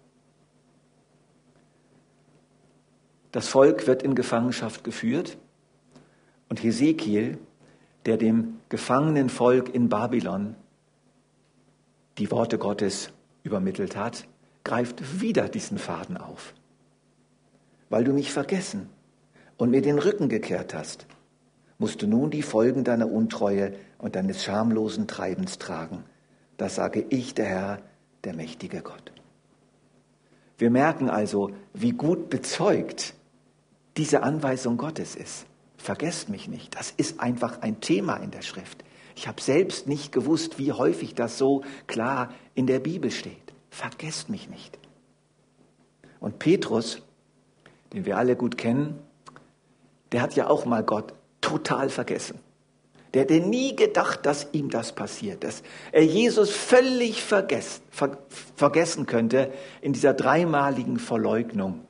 Das 3.35 3.49
Volk 3.49 3.85
wird 3.85 4.01
in 4.01 4.15
Gefangenschaft 4.15 4.85
geführt 4.85 5.37
und 6.47 6.63
Hesekiel, 6.63 7.37
der 8.05 8.15
dem 8.15 8.61
gefangenen 8.69 9.27
Volk 9.27 9.75
in 9.75 9.89
Babylon 9.89 10.55
die 12.17 12.31
Worte 12.31 12.57
Gottes 12.57 13.09
übermittelt 13.43 13.97
hat, 13.97 14.25
greift 14.63 15.19
wieder 15.19 15.49
diesen 15.49 15.79
Faden 15.79 16.15
auf. 16.15 16.53
Weil 17.89 18.05
du 18.05 18.13
mich 18.13 18.31
vergessen 18.31 18.87
und 19.57 19.69
mir 19.69 19.81
den 19.81 19.99
Rücken 19.99 20.29
gekehrt 20.29 20.73
hast, 20.73 21.05
musst 21.77 22.01
du 22.01 22.07
nun 22.07 22.31
die 22.31 22.41
Folgen 22.41 22.85
deiner 22.85 23.11
Untreue 23.11 23.73
und 23.97 24.15
deines 24.15 24.45
schamlosen 24.45 25.07
Treibens 25.07 25.57
tragen. 25.57 26.05
Das 26.55 26.75
sage 26.75 27.05
ich, 27.09 27.33
der 27.33 27.47
Herr, 27.47 27.81
der 28.23 28.33
mächtige 28.33 28.79
Gott. 28.79 29.11
Wir 30.57 30.69
merken 30.69 31.09
also, 31.09 31.51
wie 31.73 31.91
gut 31.91 32.29
bezeugt 32.29 33.13
diese 33.97 34.23
Anweisung 34.23 34.77
Gottes 34.77 35.15
ist. 35.15 35.45
Vergesst 35.77 36.29
mich 36.29 36.47
nicht. 36.47 36.75
Das 36.75 36.91
ist 36.91 37.19
einfach 37.19 37.61
ein 37.61 37.79
Thema 37.79 38.17
in 38.17 38.31
der 38.31 38.41
Schrift. 38.41 38.83
Ich 39.15 39.27
habe 39.27 39.41
selbst 39.41 39.87
nicht 39.87 40.11
gewusst, 40.11 40.57
wie 40.59 40.71
häufig 40.71 41.15
das 41.15 41.37
so 41.37 41.63
klar 41.87 42.33
in 42.53 42.67
der 42.67 42.79
Bibel 42.79 43.11
steht. 43.11 43.53
Vergesst 43.69 44.29
mich 44.29 44.49
nicht. 44.49 44.77
Und 46.19 46.39
Petrus, 46.39 47.01
den 47.93 48.05
wir 48.05 48.17
alle 48.17 48.35
gut 48.35 48.57
kennen, 48.57 48.99
der 50.11 50.21
hat 50.21 50.35
ja 50.35 50.47
auch 50.47 50.65
mal 50.65 50.83
Gott 50.83 51.13
total 51.41 51.89
vergessen. 51.89 52.39
Der 53.13 53.21
hätte 53.21 53.39
nie 53.39 53.75
gedacht, 53.75 54.25
dass 54.25 54.47
ihm 54.51 54.69
das 54.69 54.93
passiert, 54.93 55.45
dass 55.45 55.63
er 55.93 56.03
Jesus 56.03 56.49
völlig 56.49 57.23
vergessen, 57.23 57.81
ver, 57.89 58.17
vergessen 58.55 59.05
könnte 59.05 59.53
in 59.81 59.93
dieser 59.93 60.13
dreimaligen 60.13 60.99
Verleugnung. 60.99 61.85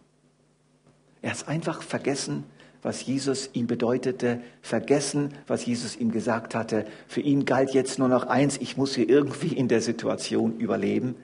Er 1.25 1.31
hat 1.31 1.47
einfach 1.47 1.81
vergessen, 1.81 2.43
was 2.81 3.05
Jesus 3.05 3.49
ihm 3.53 3.65
bedeutete, 3.65 4.41
vergessen, 4.61 5.33
was 5.47 5.65
Jesus 5.65 5.95
ihm 5.97 6.11
gesagt 6.11 6.53
hatte. 6.53 6.85
Für 7.07 7.21
ihn 7.21 7.45
galt 7.45 7.73
jetzt 7.73 7.97
nur 7.97 8.07
noch 8.07 8.27
eins, 8.27 8.57
ich 8.57 8.77
muss 8.77 8.95
hier 8.95 9.09
irgendwie 9.09 9.53
in 9.53 9.67
der 9.67 9.81
Situation 9.81 10.57
überleben 10.59 11.15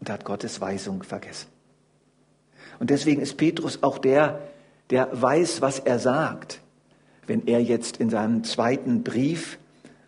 und 0.00 0.08
hat 0.08 0.24
Gottes 0.24 0.60
Weisung 0.60 1.02
vergessen. 1.02 1.48
Und 2.80 2.90
deswegen 2.90 3.20
ist 3.20 3.36
Petrus 3.36 3.82
auch 3.82 3.98
der, 3.98 4.40
der 4.90 5.08
weiß, 5.12 5.60
was 5.60 5.78
er 5.78 5.98
sagt 5.98 6.60
wenn 7.26 7.46
er 7.46 7.62
jetzt 7.62 7.98
in 7.98 8.10
seinem 8.10 8.44
zweiten 8.44 9.02
Brief 9.02 9.58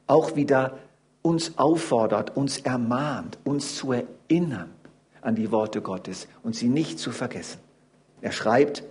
auch 0.07 0.37
wieder 0.37 0.79
uns 1.23 1.59
auffordert, 1.59 2.37
uns 2.37 2.59
ermahnt, 2.59 3.39
uns 3.45 3.77
zu 3.77 3.93
erinnern 3.93 4.71
an 5.23 5.35
die 5.35 5.51
Worte 5.51 5.81
Gottes 5.81 6.29
und 6.43 6.55
sie 6.55 6.69
nicht 6.69 6.99
zu 6.99 7.11
vergessen. 7.11 7.59
Er 8.21 8.33
schreibt, 8.33 8.85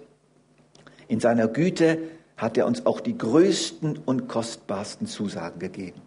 in 1.07 1.19
seiner 1.19 1.47
Güte 1.47 1.99
hat 2.37 2.57
er 2.57 2.65
uns 2.65 2.85
auch 2.85 2.99
die 2.99 3.17
größten 3.17 3.99
und 4.05 4.27
kostbarsten 4.27 5.07
Zusagen 5.07 5.59
gegeben. 5.59 6.01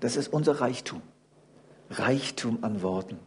Das 0.00 0.16
ist 0.16 0.32
unser 0.32 0.60
Reichtum. 0.60 1.02
Reichtum 1.90 2.58
an 2.62 2.82
Worten. 2.82 3.18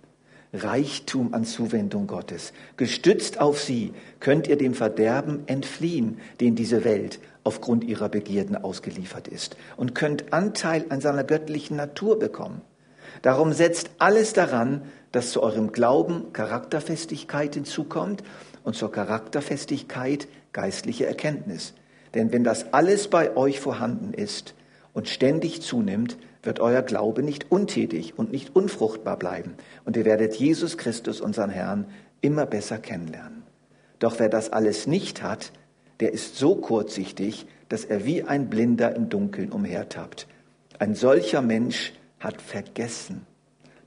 Reichtum 0.53 1.33
an 1.33 1.45
Zuwendung 1.45 2.07
Gottes. 2.07 2.51
Gestützt 2.75 3.39
auf 3.39 3.60
sie 3.62 3.93
könnt 4.19 4.48
ihr 4.48 4.57
dem 4.57 4.74
Verderben 4.74 5.43
entfliehen, 5.48 6.19
den 6.41 6.55
diese 6.55 6.83
Welt 6.83 7.19
aufgrund 7.43 7.86
ihrer 7.86 8.10
Begierden 8.10 8.55
ausgeliefert 8.55 9.27
ist, 9.27 9.55
und 9.77 9.95
könnt 9.95 10.33
Anteil 10.33 10.86
an 10.89 11.01
seiner 11.01 11.24
göttlichen 11.24 11.77
Natur 11.77 12.19
bekommen. 12.19 12.62
Darum 13.21 13.53
setzt 13.53 13.91
alles 13.99 14.33
daran, 14.33 14.81
dass 15.11 15.31
zu 15.31 15.43
eurem 15.43 15.71
Glauben 15.71 16.33
Charakterfestigkeit 16.33 17.53
hinzukommt 17.53 18.23
und 18.63 18.75
zur 18.75 18.91
Charakterfestigkeit 18.91 20.27
geistliche 20.53 21.05
Erkenntnis. 21.05 21.73
Denn 22.13 22.31
wenn 22.31 22.43
das 22.43 22.73
alles 22.73 23.07
bei 23.07 23.35
euch 23.35 23.59
vorhanden 23.59 24.13
ist 24.13 24.53
und 24.93 25.07
ständig 25.07 25.61
zunimmt, 25.61 26.17
wird 26.43 26.59
euer 26.59 26.81
Glaube 26.81 27.23
nicht 27.23 27.51
untätig 27.51 28.17
und 28.17 28.31
nicht 28.31 28.55
unfruchtbar 28.55 29.17
bleiben 29.17 29.53
und 29.85 29.95
ihr 29.95 30.05
werdet 30.05 30.35
Jesus 30.35 30.77
Christus, 30.77 31.21
unseren 31.21 31.49
Herrn, 31.49 31.85
immer 32.21 32.45
besser 32.45 32.77
kennenlernen. 32.77 33.43
Doch 33.99 34.19
wer 34.19 34.29
das 34.29 34.51
alles 34.51 34.87
nicht 34.87 35.21
hat, 35.21 35.51
der 35.99 36.11
ist 36.11 36.37
so 36.37 36.55
kurzsichtig, 36.55 37.45
dass 37.69 37.85
er 37.85 38.05
wie 38.05 38.23
ein 38.23 38.49
Blinder 38.49 38.95
im 38.95 39.09
Dunkeln 39.09 39.51
umhertappt. 39.51 40.27
Ein 40.79 40.95
solcher 40.95 41.43
Mensch 41.43 41.93
hat 42.21 42.41
vergessen, 42.41 43.27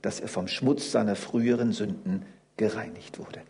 dass 0.01 0.19
er 0.19 0.27
vom 0.27 0.47
Schmutz 0.47 0.91
seiner 0.91 1.15
früheren 1.15 1.71
Sünden 1.71 2.25
gereinigt 2.57 3.17
wurde. 3.19 3.41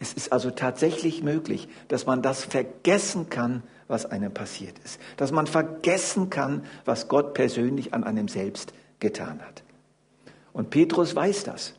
Es 0.00 0.12
ist 0.12 0.32
also 0.32 0.50
tatsächlich 0.50 1.22
möglich, 1.22 1.68
dass 1.88 2.04
man 2.04 2.20
das 2.20 2.44
vergessen 2.44 3.30
kann, 3.30 3.62
was 3.86 4.04
einem 4.06 4.34
passiert 4.34 4.78
ist. 4.84 5.00
Dass 5.16 5.32
man 5.32 5.46
vergessen 5.46 6.28
kann, 6.28 6.64
was 6.84 7.08
Gott 7.08 7.34
persönlich 7.34 7.94
an 7.94 8.04
einem 8.04 8.28
selbst 8.28 8.74
getan 8.98 9.40
hat. 9.40 9.62
Und 10.52 10.70
Petrus 10.70 11.14
weiß 11.14 11.44
das. 11.44 11.74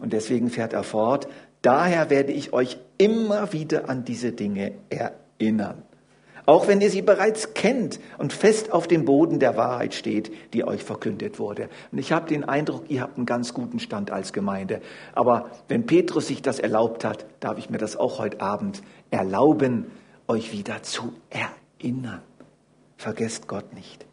Und 0.00 0.12
deswegen 0.12 0.50
fährt 0.50 0.72
er 0.72 0.84
fort, 0.84 1.28
daher 1.62 2.10
werde 2.10 2.32
ich 2.32 2.52
euch 2.52 2.78
immer 2.98 3.52
wieder 3.52 3.88
an 3.88 4.04
diese 4.04 4.32
Dinge 4.32 4.72
erinnern. 4.88 5.82
Auch 6.48 6.66
wenn 6.66 6.80
ihr 6.80 6.90
sie 6.90 7.02
bereits 7.02 7.52
kennt 7.52 8.00
und 8.16 8.32
fest 8.32 8.72
auf 8.72 8.88
dem 8.88 9.04
Boden 9.04 9.38
der 9.38 9.58
Wahrheit 9.58 9.92
steht, 9.92 10.32
die 10.54 10.64
euch 10.64 10.82
verkündet 10.82 11.38
wurde. 11.38 11.68
Und 11.92 11.98
ich 11.98 12.10
habe 12.10 12.26
den 12.26 12.42
Eindruck, 12.42 12.84
ihr 12.88 13.02
habt 13.02 13.18
einen 13.18 13.26
ganz 13.26 13.52
guten 13.52 13.80
Stand 13.80 14.10
als 14.10 14.32
Gemeinde. 14.32 14.80
Aber 15.12 15.50
wenn 15.68 15.84
Petrus 15.84 16.28
sich 16.28 16.40
das 16.40 16.58
erlaubt 16.58 17.04
hat, 17.04 17.26
darf 17.40 17.58
ich 17.58 17.68
mir 17.68 17.76
das 17.76 17.96
auch 17.98 18.18
heute 18.18 18.40
Abend 18.40 18.82
erlauben, 19.10 19.90
euch 20.26 20.50
wieder 20.50 20.82
zu 20.82 21.12
erinnern. 21.28 22.22
Vergesst 22.96 23.46
Gott 23.46 23.74
nicht. 23.74 24.06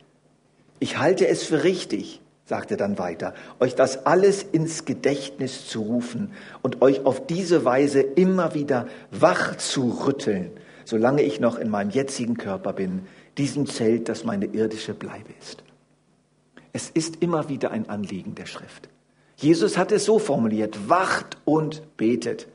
Ich 0.79 0.97
halte 0.97 1.29
es 1.29 1.43
für 1.43 1.63
richtig, 1.63 2.19
sagte 2.43 2.75
dann 2.75 2.99
weiter, 2.99 3.33
euch 3.61 3.75
das 3.75 4.05
alles 4.05 4.43
ins 4.43 4.83
Gedächtnis 4.83 5.69
zu 5.69 5.83
rufen 5.83 6.33
und 6.61 6.81
euch 6.81 7.05
auf 7.05 7.25
diese 7.27 7.63
Weise 7.63 8.01
immer 8.01 8.53
wieder 8.53 8.87
wach 9.09 9.55
zu 9.55 9.89
rütteln, 10.05 10.51
solange 10.85 11.21
ich 11.23 11.39
noch 11.39 11.57
in 11.57 11.69
meinem 11.69 11.89
jetzigen 11.89 12.37
Körper 12.37 12.73
bin, 12.73 13.07
diesem 13.37 13.65
Zelt, 13.65 14.07
das 14.07 14.23
meine 14.23 14.45
irdische 14.45 14.93
Bleibe 14.93 15.33
ist. 15.39 15.63
Es 16.71 16.89
ist 16.89 17.21
immer 17.21 17.49
wieder 17.49 17.71
ein 17.71 17.89
Anliegen 17.89 18.35
der 18.35 18.45
Schrift. 18.45 18.89
Jesus 19.37 19.77
hat 19.77 19.91
es 19.91 20.05
so 20.05 20.19
formuliert, 20.19 20.89
wacht 20.89 21.37
und 21.43 21.97
betet, 21.97 22.47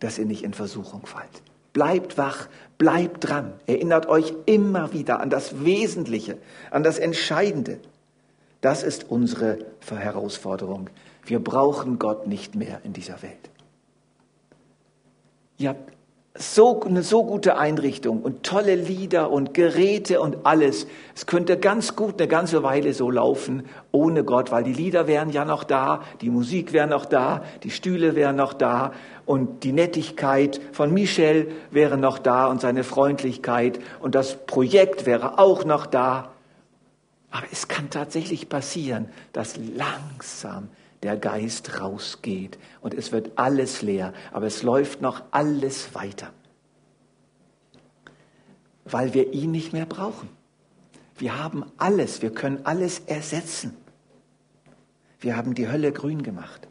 dass 0.00 0.18
ihr 0.18 0.26
nicht 0.26 0.42
in 0.42 0.54
Versuchung 0.54 1.06
fallt. 1.06 1.42
Bleibt 1.72 2.18
wach, 2.18 2.48
bleibt 2.78 3.28
dran. 3.28 3.52
Erinnert 3.66 4.06
euch 4.06 4.32
immer 4.46 4.92
wieder 4.92 5.20
an 5.20 5.30
das 5.30 5.64
Wesentliche, 5.64 6.38
an 6.70 6.82
das 6.82 6.98
Entscheidende. 6.98 7.80
Das 8.60 8.82
ist 8.82 9.10
unsere 9.10 9.58
Herausforderung. 9.88 10.90
Wir 11.24 11.38
brauchen 11.38 11.98
Gott 11.98 12.26
nicht 12.26 12.54
mehr 12.54 12.80
in 12.84 12.92
dieser 12.92 13.22
Welt. 13.22 13.50
Ihr 15.58 15.70
habt 15.70 15.95
so, 16.38 16.80
eine 16.82 17.02
so 17.02 17.24
gute 17.24 17.58
Einrichtung 17.58 18.22
und 18.22 18.42
tolle 18.42 18.74
Lieder 18.74 19.30
und 19.30 19.54
Geräte 19.54 20.20
und 20.20 20.38
alles. 20.44 20.86
Es 21.14 21.26
könnte 21.26 21.58
ganz 21.58 21.96
gut 21.96 22.20
eine 22.20 22.28
ganze 22.28 22.62
Weile 22.62 22.94
so 22.94 23.10
laufen 23.10 23.64
ohne 23.92 24.24
Gott, 24.24 24.50
weil 24.50 24.64
die 24.64 24.72
Lieder 24.72 25.06
wären 25.06 25.30
ja 25.30 25.44
noch 25.44 25.64
da, 25.64 26.02
die 26.20 26.30
Musik 26.30 26.72
wäre 26.72 26.86
noch 26.86 27.04
da, 27.04 27.42
die 27.62 27.70
Stühle 27.70 28.14
wären 28.14 28.36
noch 28.36 28.52
da 28.52 28.92
und 29.24 29.64
die 29.64 29.72
Nettigkeit 29.72 30.60
von 30.72 30.92
Michel 30.92 31.52
wäre 31.70 31.96
noch 31.96 32.18
da 32.18 32.46
und 32.46 32.60
seine 32.60 32.84
Freundlichkeit 32.84 33.78
und 34.00 34.14
das 34.14 34.36
Projekt 34.46 35.06
wäre 35.06 35.38
auch 35.38 35.64
noch 35.64 35.86
da. 35.86 36.30
Aber 37.30 37.46
es 37.52 37.68
kann 37.68 37.90
tatsächlich 37.90 38.48
passieren, 38.48 39.08
dass 39.32 39.56
langsam 39.56 40.68
der 41.02 41.16
Geist 41.16 41.80
rausgeht 41.80 42.58
und 42.80 42.94
es 42.94 43.12
wird 43.12 43.32
alles 43.36 43.82
leer, 43.82 44.12
aber 44.32 44.46
es 44.46 44.62
läuft 44.62 45.00
noch 45.00 45.22
alles 45.30 45.94
weiter, 45.94 46.32
weil 48.84 49.14
wir 49.14 49.32
ihn 49.32 49.50
nicht 49.50 49.72
mehr 49.72 49.86
brauchen. 49.86 50.28
Wir 51.18 51.42
haben 51.42 51.64
alles, 51.78 52.22
wir 52.22 52.32
können 52.32 52.60
alles 52.64 53.00
ersetzen. 53.00 53.76
Wir 55.18 55.36
haben 55.36 55.54
die 55.54 55.68
Hölle 55.68 55.92
grün 55.92 56.22
gemacht. 56.22 56.68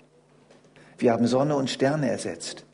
Wir 0.98 1.12
haben 1.12 1.28
Sonne 1.28 1.56
und 1.56 1.70
Sterne 1.70 2.10
ersetzt. 2.10 2.66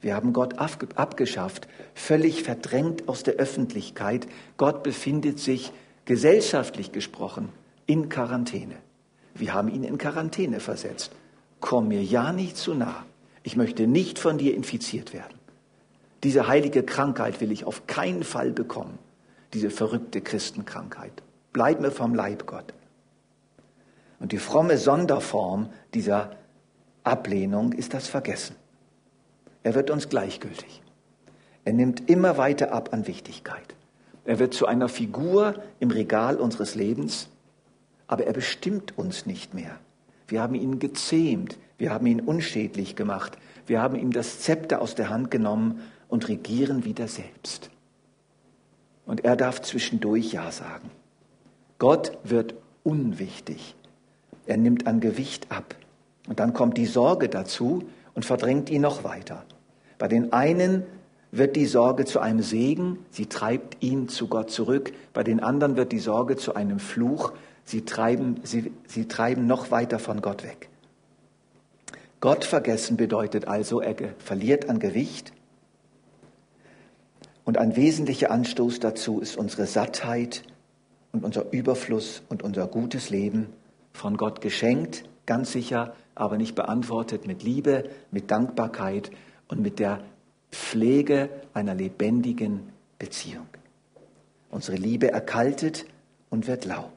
Wir 0.00 0.14
haben 0.14 0.34
Gott 0.34 0.58
abgeschafft, 0.58 1.66
völlig 1.94 2.42
verdrängt 2.42 3.08
aus 3.08 3.22
der 3.22 3.34
Öffentlichkeit. 3.34 4.26
Gott 4.58 4.82
befindet 4.82 5.38
sich 5.38 5.72
gesellschaftlich 6.04 6.92
gesprochen 6.92 7.48
in 7.86 8.10
Quarantäne. 8.10 8.76
Wir 9.34 9.52
haben 9.52 9.68
ihn 9.68 9.84
in 9.84 9.98
Quarantäne 9.98 10.60
versetzt. 10.60 11.12
Komm 11.60 11.88
mir 11.88 12.02
ja 12.02 12.32
nicht 12.32 12.56
zu 12.56 12.74
nah. 12.74 13.04
Ich 13.42 13.56
möchte 13.56 13.86
nicht 13.86 14.18
von 14.18 14.38
dir 14.38 14.54
infiziert 14.54 15.12
werden. 15.12 15.38
Diese 16.22 16.46
heilige 16.48 16.82
Krankheit 16.82 17.40
will 17.40 17.52
ich 17.52 17.64
auf 17.64 17.86
keinen 17.86 18.24
Fall 18.24 18.50
bekommen. 18.50 18.98
Diese 19.52 19.70
verrückte 19.70 20.20
Christenkrankheit. 20.20 21.22
Bleib 21.52 21.80
mir 21.80 21.90
vom 21.90 22.14
Leib, 22.14 22.46
Gott. 22.46 22.72
Und 24.20 24.32
die 24.32 24.38
fromme 24.38 24.78
Sonderform 24.78 25.68
dieser 25.92 26.30
Ablehnung 27.02 27.72
ist 27.72 27.92
das 27.92 28.08
Vergessen. 28.08 28.56
Er 29.62 29.74
wird 29.74 29.90
uns 29.90 30.08
gleichgültig. 30.08 30.82
Er 31.64 31.72
nimmt 31.72 32.08
immer 32.08 32.36
weiter 32.38 32.72
ab 32.72 32.92
an 32.92 33.06
Wichtigkeit. 33.06 33.74
Er 34.24 34.38
wird 34.38 34.54
zu 34.54 34.66
einer 34.66 34.88
Figur 34.88 35.62
im 35.80 35.90
Regal 35.90 36.36
unseres 36.36 36.74
Lebens, 36.74 37.28
aber 38.06 38.26
er 38.26 38.32
bestimmt 38.32 38.96
uns 38.98 39.26
nicht 39.26 39.54
mehr. 39.54 39.78
Wir 40.28 40.42
haben 40.42 40.54
ihn 40.54 40.78
gezähmt, 40.78 41.58
wir 41.78 41.92
haben 41.92 42.06
ihn 42.06 42.20
unschädlich 42.20 42.96
gemacht, 42.96 43.36
wir 43.66 43.80
haben 43.80 43.96
ihm 43.96 44.12
das 44.12 44.40
Zepter 44.40 44.80
aus 44.80 44.94
der 44.94 45.10
Hand 45.10 45.30
genommen 45.30 45.80
und 46.08 46.28
regieren 46.28 46.84
wieder 46.84 47.08
selbst. 47.08 47.70
Und 49.06 49.24
er 49.24 49.36
darf 49.36 49.60
zwischendurch 49.62 50.32
Ja 50.32 50.50
sagen. 50.50 50.90
Gott 51.78 52.16
wird 52.24 52.54
unwichtig. 52.82 53.74
Er 54.46 54.56
nimmt 54.56 54.86
an 54.86 55.00
Gewicht 55.00 55.50
ab. 55.50 55.74
Und 56.28 56.40
dann 56.40 56.54
kommt 56.54 56.78
die 56.78 56.86
Sorge 56.86 57.28
dazu 57.28 57.84
und 58.14 58.24
verdrängt 58.24 58.70
ihn 58.70 58.82
noch 58.82 59.04
weiter. 59.04 59.44
Bei 59.98 60.08
den 60.08 60.32
einen 60.32 60.84
wird 61.32 61.56
die 61.56 61.66
Sorge 61.66 62.04
zu 62.04 62.20
einem 62.20 62.42
Segen, 62.42 62.98
sie 63.10 63.26
treibt 63.26 63.82
ihn 63.82 64.08
zu 64.08 64.28
Gott 64.28 64.50
zurück. 64.50 64.92
Bei 65.12 65.24
den 65.24 65.40
anderen 65.40 65.76
wird 65.76 65.92
die 65.92 65.98
Sorge 65.98 66.36
zu 66.36 66.54
einem 66.54 66.78
Fluch, 66.78 67.32
sie 67.64 67.84
treiben, 67.84 68.40
sie, 68.44 68.72
sie 68.86 69.08
treiben 69.08 69.46
noch 69.46 69.70
weiter 69.70 69.98
von 69.98 70.22
Gott 70.22 70.44
weg. 70.44 70.68
Gott 72.20 72.44
vergessen 72.44 72.96
bedeutet 72.96 73.48
also, 73.48 73.80
er 73.80 73.94
verliert 74.18 74.68
an 74.70 74.78
Gewicht. 74.78 75.32
Und 77.44 77.58
ein 77.58 77.76
wesentlicher 77.76 78.30
Anstoß 78.30 78.80
dazu 78.80 79.20
ist 79.20 79.36
unsere 79.36 79.66
Sattheit 79.66 80.42
und 81.12 81.24
unser 81.24 81.52
Überfluss 81.52 82.22
und 82.28 82.42
unser 82.42 82.66
gutes 82.66 83.10
Leben, 83.10 83.48
von 83.92 84.16
Gott 84.16 84.40
geschenkt, 84.40 85.04
ganz 85.26 85.52
sicher, 85.52 85.94
aber 86.14 86.36
nicht 86.36 86.54
beantwortet 86.54 87.26
mit 87.26 87.42
Liebe, 87.42 87.90
mit 88.10 88.30
Dankbarkeit 88.30 89.10
und 89.48 89.60
mit 89.60 89.78
der 89.78 90.02
Pflege 90.50 91.28
einer 91.52 91.74
lebendigen 91.74 92.72
Beziehung. 92.98 93.46
Unsere 94.50 94.76
Liebe 94.76 95.10
erkaltet 95.10 95.86
und 96.30 96.46
wird 96.46 96.64
lau. 96.64 96.90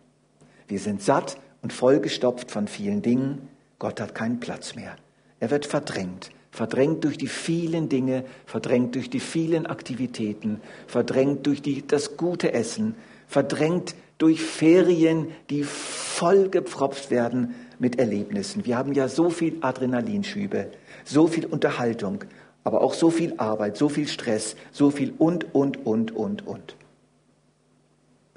Wir 0.67 0.79
sind 0.79 1.01
satt 1.01 1.37
und 1.61 1.73
vollgestopft 1.73 2.51
von 2.51 2.67
vielen 2.67 3.01
Dingen. 3.01 3.47
Gott 3.79 4.01
hat 4.01 4.15
keinen 4.15 4.39
Platz 4.39 4.75
mehr. 4.75 4.95
Er 5.39 5.51
wird 5.51 5.65
verdrängt. 5.65 6.31
Verdrängt 6.51 7.03
durch 7.03 7.17
die 7.17 7.27
vielen 7.27 7.87
Dinge, 7.87 8.23
verdrängt 8.45 8.95
durch 8.95 9.09
die 9.09 9.19
vielen 9.19 9.67
Aktivitäten, 9.67 10.59
verdrängt 10.87 11.45
durch 11.45 11.61
die, 11.61 11.85
das 11.85 12.17
gute 12.17 12.51
Essen, 12.53 12.95
verdrängt 13.27 13.93
durch 14.17 14.41
Ferien, 14.41 15.27
die 15.51 15.63
vollgepfropft 15.63 17.11
werden 17.11 17.53
mit 17.77 17.99
Erlebnissen. 17.99 18.65
Wir 18.65 18.77
haben 18.77 18.93
ja 18.93 19.07
so 19.07 19.29
viel 19.29 19.57
Adrenalinschübe, 19.61 20.71
so 21.05 21.27
viel 21.27 21.45
Unterhaltung, 21.45 22.23
aber 22.63 22.81
auch 22.81 22.93
so 22.93 23.11
viel 23.11 23.35
Arbeit, 23.37 23.77
so 23.77 23.87
viel 23.87 24.07
Stress, 24.07 24.55
so 24.71 24.89
viel 24.89 25.13
und, 25.17 25.53
und, 25.53 25.85
und, 25.85 26.15
und, 26.15 26.47
und. 26.47 26.75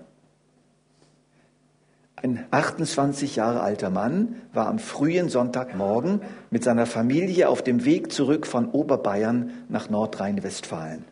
Ein 2.15 2.45
28 2.49 3.35
Jahre 3.35 3.61
alter 3.61 3.89
Mann 3.89 4.35
war 4.51 4.67
am 4.67 4.79
frühen 4.79 5.29
Sonntagmorgen 5.29 6.21
mit 6.49 6.63
seiner 6.63 6.85
Familie 6.85 7.49
auf 7.49 7.61
dem 7.61 7.85
Weg 7.85 8.11
zurück 8.11 8.47
von 8.47 8.71
Oberbayern 8.71 9.51
nach 9.69 9.89
Nordrhein-Westfalen. 9.89 11.05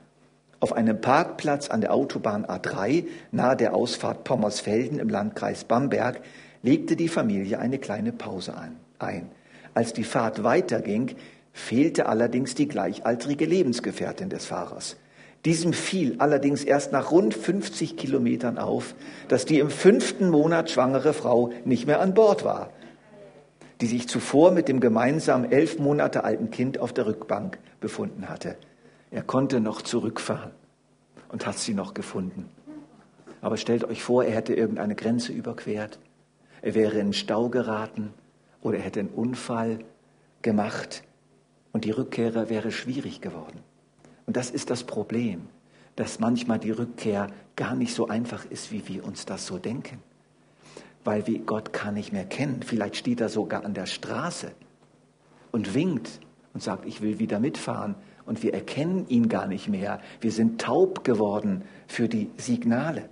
Auf 0.65 0.73
einem 0.73 0.99
Parkplatz 0.99 1.69
an 1.69 1.81
der 1.81 1.93
Autobahn 1.93 2.43
A3 2.43 3.05
nahe 3.31 3.55
der 3.55 3.75
Ausfahrt 3.75 4.23
Pommersfelden 4.23 4.97
im 4.97 5.09
Landkreis 5.09 5.63
Bamberg 5.63 6.21
legte 6.63 6.95
die 6.95 7.07
Familie 7.07 7.59
eine 7.59 7.77
kleine 7.77 8.11
Pause 8.11 8.55
ein. 8.97 9.29
Als 9.75 9.93
die 9.93 10.03
Fahrt 10.03 10.43
weiterging, 10.43 11.17
fehlte 11.53 12.07
allerdings 12.07 12.55
die 12.55 12.67
gleichaltrige 12.67 13.45
Lebensgefährtin 13.45 14.29
des 14.29 14.47
Fahrers. 14.47 14.97
Diesem 15.45 15.71
fiel 15.71 16.15
allerdings 16.17 16.63
erst 16.63 16.91
nach 16.91 17.11
rund 17.11 17.35
50 17.35 17.95
Kilometern 17.95 18.57
auf, 18.57 18.95
dass 19.27 19.45
die 19.45 19.59
im 19.59 19.69
fünften 19.69 20.31
Monat 20.31 20.71
schwangere 20.71 21.13
Frau 21.13 21.51
nicht 21.63 21.85
mehr 21.85 22.01
an 22.01 22.15
Bord 22.15 22.43
war, 22.43 22.71
die 23.81 23.85
sich 23.85 24.07
zuvor 24.07 24.49
mit 24.49 24.67
dem 24.67 24.79
gemeinsamen 24.79 25.51
elf 25.51 25.77
Monate 25.77 26.23
alten 26.23 26.49
Kind 26.49 26.79
auf 26.79 26.91
der 26.91 27.05
Rückbank 27.05 27.59
befunden 27.81 28.29
hatte. 28.29 28.55
Er 29.15 29.23
konnte 29.23 29.61
noch 29.61 29.81
zurückfahren 29.81 30.51
und 31.29 31.47
hat 31.47 31.57
sie 31.57 31.73
noch 31.73 31.93
gefunden. 31.93 32.49
Aber 33.39 33.55
stellt 33.55 33.85
euch 33.85 34.03
vor, 34.03 34.25
er 34.25 34.35
hätte 34.35 34.53
irgendeine 34.53 34.93
Grenze 34.93 35.31
überquert, 35.31 35.99
er 36.61 36.75
wäre 36.75 36.99
in 36.99 37.13
Stau 37.13 37.47
geraten 37.47 38.13
oder 38.59 38.79
er 38.79 38.83
hätte 38.83 38.99
einen 38.99 39.07
Unfall 39.07 39.79
gemacht 40.41 41.03
und 41.71 41.85
die 41.85 41.91
Rückkehrer 41.91 42.49
wäre 42.49 42.71
schwierig 42.71 43.21
geworden. 43.21 43.61
Und 44.25 44.35
das 44.35 44.51
ist 44.51 44.69
das 44.69 44.83
Problem, 44.83 45.47
dass 45.95 46.19
manchmal 46.19 46.59
die 46.59 46.71
Rückkehr 46.71 47.27
gar 47.55 47.73
nicht 47.73 47.93
so 47.93 48.09
einfach 48.09 48.43
ist, 48.43 48.73
wie 48.73 48.85
wir 48.89 49.05
uns 49.05 49.25
das 49.25 49.45
so 49.45 49.59
denken. 49.59 50.03
Weil 51.05 51.25
wir 51.25 51.39
Gott 51.39 51.71
gar 51.71 51.93
nicht 51.93 52.11
mehr 52.11 52.25
kennen. 52.25 52.63
Vielleicht 52.63 52.97
steht 52.97 53.21
er 53.21 53.29
sogar 53.29 53.63
an 53.63 53.75
der 53.75 53.85
Straße 53.85 54.51
und 55.53 55.73
winkt 55.73 56.19
und 56.53 56.61
sagt, 56.61 56.85
ich 56.85 56.99
will 56.99 57.17
wieder 57.17 57.39
mitfahren. 57.39 57.95
Und 58.25 58.41
wir 58.43 58.53
erkennen 58.53 59.07
ihn 59.07 59.29
gar 59.29 59.47
nicht 59.47 59.67
mehr. 59.67 59.99
Wir 60.19 60.31
sind 60.31 60.59
taub 60.59 61.03
geworden 61.03 61.63
für 61.87 62.09
die 62.09 62.29
Signale. 62.37 63.09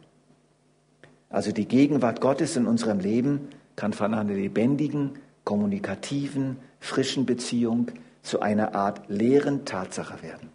Also 1.29 1.51
die 1.51 1.67
Gegenwart 1.67 2.21
Gottes 2.21 2.55
in 2.55 2.67
unserem 2.67 2.99
Leben 2.99 3.49
kann 3.75 3.93
von 3.93 4.13
einer 4.13 4.33
lebendigen, 4.33 5.19
kommunikativen, 5.43 6.57
frischen 6.79 7.25
Beziehung 7.25 7.91
zu 8.21 8.39
einer 8.39 8.75
Art 8.75 9.01
leeren 9.09 9.65
Tatsache 9.65 10.21
werden. 10.23 10.49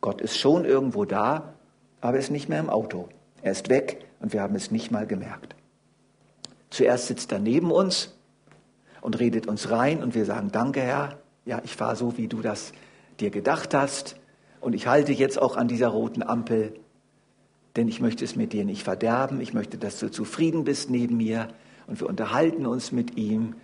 Gott 0.00 0.20
ist 0.20 0.36
schon 0.36 0.64
irgendwo 0.64 1.04
da, 1.04 1.54
aber 2.00 2.18
ist 2.18 2.30
nicht 2.30 2.48
mehr 2.48 2.60
im 2.60 2.70
Auto. 2.70 3.08
Er 3.42 3.52
ist 3.52 3.68
weg 3.68 4.04
und 4.20 4.32
wir 4.32 4.42
haben 4.42 4.54
es 4.54 4.70
nicht 4.70 4.90
mal 4.90 5.06
gemerkt. 5.06 5.54
Zuerst 6.70 7.06
sitzt 7.06 7.30
er 7.32 7.38
neben 7.38 7.70
uns 7.70 8.14
und 9.00 9.18
redet 9.20 9.46
uns 9.46 9.70
rein 9.70 10.02
und 10.02 10.14
wir 10.14 10.24
sagen, 10.24 10.50
danke 10.50 10.80
Herr, 10.80 11.18
ja, 11.44 11.60
ich 11.64 11.76
fahre 11.76 11.96
so, 11.96 12.16
wie 12.16 12.28
du 12.28 12.40
das 12.40 12.72
dir 13.20 13.30
gedacht 13.30 13.74
hast 13.74 14.16
und 14.60 14.74
ich 14.74 14.86
halte 14.86 15.12
jetzt 15.12 15.40
auch 15.40 15.56
an 15.56 15.68
dieser 15.68 15.88
roten 15.88 16.22
Ampel, 16.22 16.74
denn 17.76 17.88
ich 17.88 18.00
möchte 18.00 18.24
es 18.24 18.36
mit 18.36 18.52
dir 18.52 18.64
nicht 18.64 18.82
verderben, 18.82 19.40
ich 19.40 19.54
möchte, 19.54 19.78
dass 19.78 19.98
du 19.98 20.10
zufrieden 20.10 20.64
bist 20.64 20.90
neben 20.90 21.16
mir 21.16 21.48
und 21.86 22.00
wir 22.00 22.08
unterhalten 22.08 22.66
uns 22.66 22.92
mit 22.92 23.16
ihm 23.16 23.54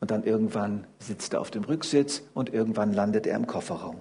und 0.00 0.10
dann 0.10 0.24
irgendwann 0.24 0.86
sitzt 0.98 1.34
er 1.34 1.40
auf 1.40 1.50
dem 1.50 1.64
Rücksitz 1.64 2.22
und 2.34 2.52
irgendwann 2.52 2.92
landet 2.92 3.26
er 3.26 3.36
im 3.36 3.46
Kofferraum. 3.46 3.96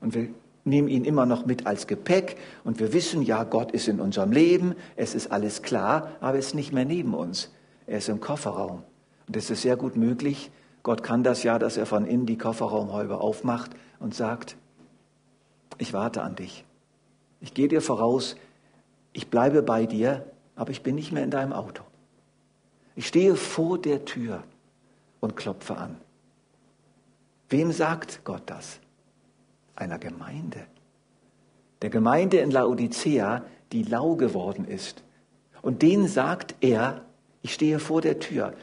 Und 0.00 0.14
wir 0.14 0.28
nehmen 0.64 0.88
ihn 0.88 1.04
immer 1.04 1.26
noch 1.26 1.46
mit 1.46 1.66
als 1.66 1.86
Gepäck 1.86 2.36
und 2.64 2.80
wir 2.80 2.92
wissen, 2.92 3.22
ja, 3.22 3.44
Gott 3.44 3.72
ist 3.72 3.88
in 3.88 4.00
unserem 4.00 4.32
Leben, 4.32 4.74
es 4.96 5.14
ist 5.14 5.30
alles 5.30 5.62
klar, 5.62 6.12
aber 6.20 6.34
er 6.34 6.38
ist 6.38 6.54
nicht 6.54 6.72
mehr 6.72 6.84
neben 6.84 7.14
uns. 7.14 7.50
Er 7.86 7.98
ist 7.98 8.08
im 8.08 8.20
Kofferraum. 8.20 8.82
Und 9.26 9.36
es 9.36 9.50
ist 9.50 9.62
sehr 9.62 9.76
gut 9.76 9.96
möglich, 9.96 10.50
Gott 10.84 11.02
kann 11.02 11.24
das 11.24 11.42
ja, 11.42 11.58
dass 11.58 11.76
er 11.76 11.86
von 11.86 12.06
innen 12.06 12.26
die 12.26 12.38
Kofferraumhäube 12.38 13.20
aufmacht 13.20 13.72
und 13.98 14.14
sagt, 14.14 14.56
ich 15.78 15.92
warte 15.92 16.22
an 16.22 16.36
dich. 16.36 16.64
Ich 17.40 17.52
gehe 17.54 17.66
dir 17.66 17.80
voraus, 17.80 18.36
ich 19.12 19.28
bleibe 19.28 19.62
bei 19.62 19.86
dir, 19.86 20.30
aber 20.54 20.70
ich 20.70 20.82
bin 20.82 20.94
nicht 20.94 21.10
mehr 21.10 21.24
in 21.24 21.32
deinem 21.32 21.52
Auto. 21.52 21.82
Ich 22.94 23.08
stehe 23.08 23.34
vor 23.34 23.78
der 23.78 24.04
Tür 24.04 24.44
und 25.18 25.34
klopfe 25.34 25.76
an. 25.76 25.96
Wem 27.48 27.72
sagt 27.72 28.20
Gott 28.22 28.42
das? 28.46 28.78
einer 29.76 29.98
Gemeinde. 29.98 30.60
Der 31.82 31.90
Gemeinde 31.90 32.38
in 32.38 32.50
Laodicea, 32.50 33.44
die 33.72 33.82
lau 33.82 34.14
geworden 34.14 34.64
ist. 34.64 35.02
Und 35.62 35.82
denen 35.82 36.08
sagt 36.08 36.54
er, 36.60 37.02
ich 37.42 37.54
stehe 37.54 37.78
vor 37.78 38.00
der 38.00 38.20
Tür. 38.20 38.54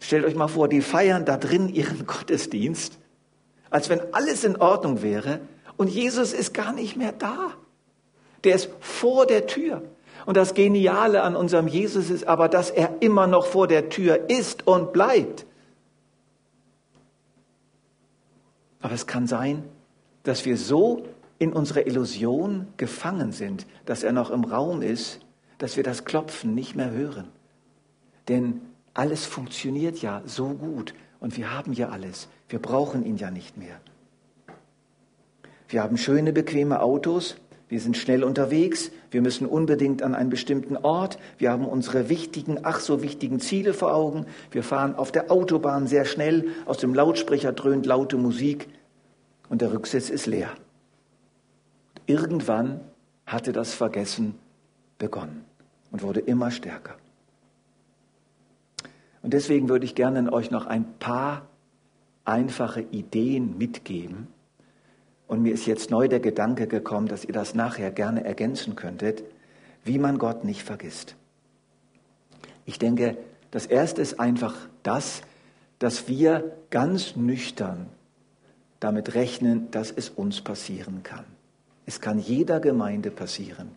Stellt 0.00 0.24
euch 0.24 0.34
mal 0.34 0.48
vor, 0.48 0.68
die 0.68 0.80
feiern 0.80 1.24
da 1.24 1.36
drin 1.36 1.68
ihren 1.68 2.06
Gottesdienst, 2.06 2.98
als 3.70 3.88
wenn 3.88 4.14
alles 4.14 4.44
in 4.44 4.56
Ordnung 4.56 5.02
wäre 5.02 5.40
und 5.76 5.88
Jesus 5.88 6.32
ist 6.32 6.52
gar 6.52 6.72
nicht 6.72 6.96
mehr 6.96 7.12
da. 7.12 7.52
Der 8.44 8.54
ist 8.54 8.70
vor 8.80 9.26
der 9.26 9.46
Tür. 9.46 9.82
Und 10.26 10.36
das 10.36 10.54
Geniale 10.54 11.22
an 11.22 11.34
unserem 11.36 11.68
Jesus 11.68 12.10
ist 12.10 12.26
aber, 12.26 12.48
dass 12.48 12.70
er 12.70 13.00
immer 13.00 13.26
noch 13.26 13.46
vor 13.46 13.66
der 13.66 13.88
Tür 13.88 14.28
ist 14.28 14.66
und 14.66 14.92
bleibt. 14.92 15.46
Aber 18.80 18.92
es 18.92 19.06
kann 19.06 19.26
sein, 19.26 19.64
dass 20.24 20.44
wir 20.44 20.56
so 20.56 21.04
in 21.38 21.52
unserer 21.52 21.86
Illusion 21.86 22.66
gefangen 22.76 23.32
sind, 23.32 23.66
dass 23.86 24.02
er 24.02 24.12
noch 24.12 24.30
im 24.30 24.44
Raum 24.44 24.82
ist, 24.82 25.20
dass 25.58 25.76
wir 25.76 25.84
das 25.84 26.04
Klopfen 26.04 26.54
nicht 26.54 26.74
mehr 26.74 26.90
hören. 26.90 27.28
Denn 28.28 28.60
alles 28.98 29.24
funktioniert 29.26 30.02
ja 30.02 30.22
so 30.26 30.48
gut 30.48 30.92
und 31.20 31.36
wir 31.36 31.54
haben 31.54 31.72
ja 31.72 31.90
alles. 31.90 32.28
Wir 32.48 32.58
brauchen 32.58 33.04
ihn 33.04 33.16
ja 33.16 33.30
nicht 33.30 33.56
mehr. 33.56 33.80
Wir 35.68 35.84
haben 35.84 35.96
schöne, 35.96 36.32
bequeme 36.32 36.82
Autos, 36.82 37.36
wir 37.68 37.80
sind 37.80 37.96
schnell 37.96 38.24
unterwegs, 38.24 38.90
wir 39.12 39.22
müssen 39.22 39.46
unbedingt 39.46 40.02
an 40.02 40.16
einen 40.16 40.30
bestimmten 40.30 40.76
Ort, 40.76 41.18
wir 41.36 41.52
haben 41.52 41.64
unsere 41.64 42.08
wichtigen, 42.08 42.60
ach 42.64 42.80
so 42.80 43.00
wichtigen 43.00 43.38
Ziele 43.38 43.72
vor 43.72 43.94
Augen, 43.94 44.26
wir 44.50 44.64
fahren 44.64 44.96
auf 44.96 45.12
der 45.12 45.30
Autobahn 45.30 45.86
sehr 45.86 46.04
schnell, 46.04 46.48
aus 46.66 46.78
dem 46.78 46.92
Lautsprecher 46.92 47.52
dröhnt 47.52 47.86
laute 47.86 48.16
Musik, 48.16 48.68
und 49.48 49.62
der 49.62 49.72
Rücksitz 49.72 50.10
ist 50.10 50.26
leer. 50.26 50.50
Irgendwann 52.06 52.80
hatte 53.26 53.52
das 53.52 53.74
Vergessen 53.74 54.34
begonnen 54.98 55.44
und 55.92 56.02
wurde 56.02 56.20
immer 56.20 56.50
stärker. 56.50 56.96
Und 59.28 59.34
deswegen 59.34 59.68
würde 59.68 59.84
ich 59.84 59.94
gerne 59.94 60.32
euch 60.32 60.50
noch 60.50 60.64
ein 60.64 60.86
paar 61.00 61.46
einfache 62.24 62.80
Ideen 62.80 63.58
mitgeben. 63.58 64.28
Und 65.26 65.42
mir 65.42 65.52
ist 65.52 65.66
jetzt 65.66 65.90
neu 65.90 66.08
der 66.08 66.20
Gedanke 66.20 66.66
gekommen, 66.66 67.08
dass 67.08 67.26
ihr 67.26 67.34
das 67.34 67.54
nachher 67.54 67.90
gerne 67.90 68.24
ergänzen 68.24 68.74
könntet, 68.74 69.22
wie 69.84 69.98
man 69.98 70.16
Gott 70.16 70.44
nicht 70.44 70.62
vergisst. 70.62 71.14
Ich 72.64 72.78
denke, 72.78 73.18
das 73.50 73.66
Erste 73.66 74.00
ist 74.00 74.18
einfach 74.18 74.56
das, 74.82 75.20
dass 75.78 76.08
wir 76.08 76.56
ganz 76.70 77.14
nüchtern 77.14 77.90
damit 78.80 79.14
rechnen, 79.14 79.70
dass 79.70 79.90
es 79.90 80.08
uns 80.08 80.40
passieren 80.40 81.02
kann. 81.02 81.26
Es 81.84 82.00
kann 82.00 82.18
jeder 82.18 82.60
Gemeinde 82.60 83.10
passieren, 83.10 83.72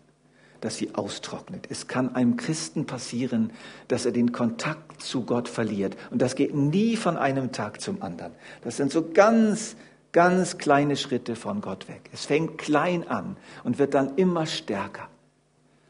dass 0.62 0.78
sie 0.78 0.96
austrocknet. 0.96 1.68
Es 1.70 1.88
kann 1.88 2.16
einem 2.16 2.38
Christen 2.38 2.86
passieren, 2.86 3.52
dass 3.88 4.06
er 4.06 4.12
den 4.12 4.32
Kontakt 4.32 5.02
zu 5.02 5.26
Gott 5.26 5.50
verliert. 5.50 5.98
Und 6.12 6.22
das 6.22 6.36
geht 6.36 6.56
nie 6.56 6.96
von 6.96 7.18
einem 7.18 7.52
Tag 7.52 7.82
zum 7.82 8.02
anderen. 8.02 8.32
Das 8.64 8.78
sind 8.78 8.92
so 8.92 9.10
ganz, 9.12 9.76
ganz 10.12 10.58
kleine 10.58 10.96
Schritte 10.96 11.36
von 11.36 11.62
Gott 11.62 11.88
weg. 11.88 12.10
Es 12.14 12.26
fängt 12.26 12.60
klein 12.60 13.08
an 13.08 13.38
und 13.64 13.80
wird 13.80 13.96
dann 13.96 14.16
immer 14.16 14.46
stärker. 14.46 15.10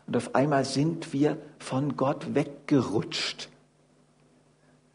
Und 0.07 0.17
auf 0.17 0.35
einmal 0.35 0.65
sind 0.65 1.13
wir 1.13 1.37
von 1.59 1.97
Gott 1.97 2.33
weggerutscht. 2.33 3.49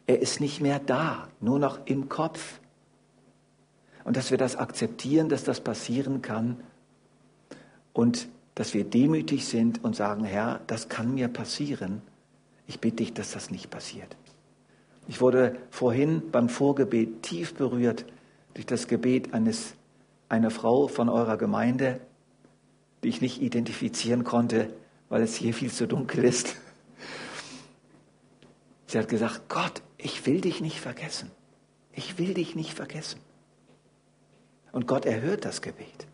Er 0.06 0.20
ist 0.20 0.40
nicht 0.40 0.60
mehr 0.60 0.78
da, 0.78 1.28
nur 1.40 1.58
noch 1.58 1.80
im 1.84 2.08
Kopf. 2.08 2.60
Und 4.04 4.16
dass 4.16 4.30
wir 4.30 4.38
das 4.38 4.56
akzeptieren, 4.56 5.28
dass 5.28 5.44
das 5.44 5.60
passieren 5.60 6.22
kann 6.22 6.60
und 7.92 8.28
dass 8.56 8.74
wir 8.74 8.84
demütig 8.84 9.46
sind 9.46 9.84
und 9.84 9.94
sagen, 9.94 10.24
Herr, 10.24 10.60
das 10.66 10.88
kann 10.88 11.14
mir 11.14 11.28
passieren. 11.28 12.02
Ich 12.66 12.80
bitte 12.80 12.96
dich, 12.96 13.12
dass 13.12 13.30
das 13.30 13.50
nicht 13.50 13.70
passiert. 13.70 14.16
Ich 15.06 15.20
wurde 15.20 15.56
vorhin 15.70 16.30
beim 16.32 16.48
Vorgebet 16.48 17.22
tief 17.22 17.54
berührt 17.54 18.06
durch 18.54 18.66
das 18.66 18.88
Gebet 18.88 19.34
eines, 19.34 19.74
einer 20.28 20.50
Frau 20.50 20.88
von 20.88 21.08
eurer 21.08 21.36
Gemeinde, 21.36 22.00
die 23.04 23.08
ich 23.08 23.20
nicht 23.20 23.40
identifizieren 23.40 24.24
konnte, 24.24 24.72
weil 25.10 25.22
es 25.22 25.36
hier 25.36 25.54
viel 25.54 25.70
zu 25.70 25.86
dunkel 25.86 26.24
ist. 26.24 26.56
Sie 28.86 28.98
hat 28.98 29.08
gesagt, 29.08 29.48
Gott, 29.48 29.82
ich 29.98 30.24
will 30.26 30.40
dich 30.40 30.62
nicht 30.62 30.80
vergessen. 30.80 31.30
Ich 31.92 32.18
will 32.18 32.32
dich 32.34 32.56
nicht 32.56 32.72
vergessen. 32.72 33.20
Und 34.72 34.86
Gott 34.86 35.04
erhört 35.04 35.44
das 35.44 35.60
Gebet, 35.60 36.06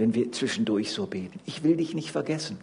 wenn 0.00 0.14
wir 0.14 0.32
zwischendurch 0.32 0.90
so 0.92 1.06
beten. 1.06 1.38
Ich 1.44 1.62
will 1.62 1.76
dich 1.76 1.94
nicht 1.94 2.10
vergessen. 2.10 2.58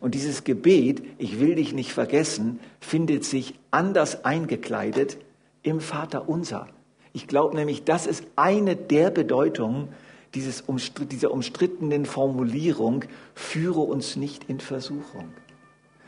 Und 0.00 0.14
dieses 0.14 0.44
Gebet, 0.44 1.02
ich 1.18 1.40
will 1.40 1.56
dich 1.56 1.72
nicht 1.72 1.92
vergessen, 1.92 2.60
findet 2.80 3.24
sich 3.24 3.54
anders 3.72 4.24
eingekleidet 4.24 5.18
im 5.62 5.80
Vater 5.80 6.28
unser. 6.28 6.68
Ich 7.12 7.26
glaube 7.26 7.56
nämlich, 7.56 7.82
das 7.84 8.06
ist 8.06 8.24
eine 8.36 8.76
der 8.76 9.10
Bedeutungen 9.10 9.88
dieses, 10.34 10.62
dieser 11.10 11.32
umstrittenen 11.32 12.06
Formulierung, 12.06 13.04
führe 13.34 13.80
uns 13.80 14.14
nicht 14.14 14.44
in 14.48 14.60
Versuchung, 14.60 15.32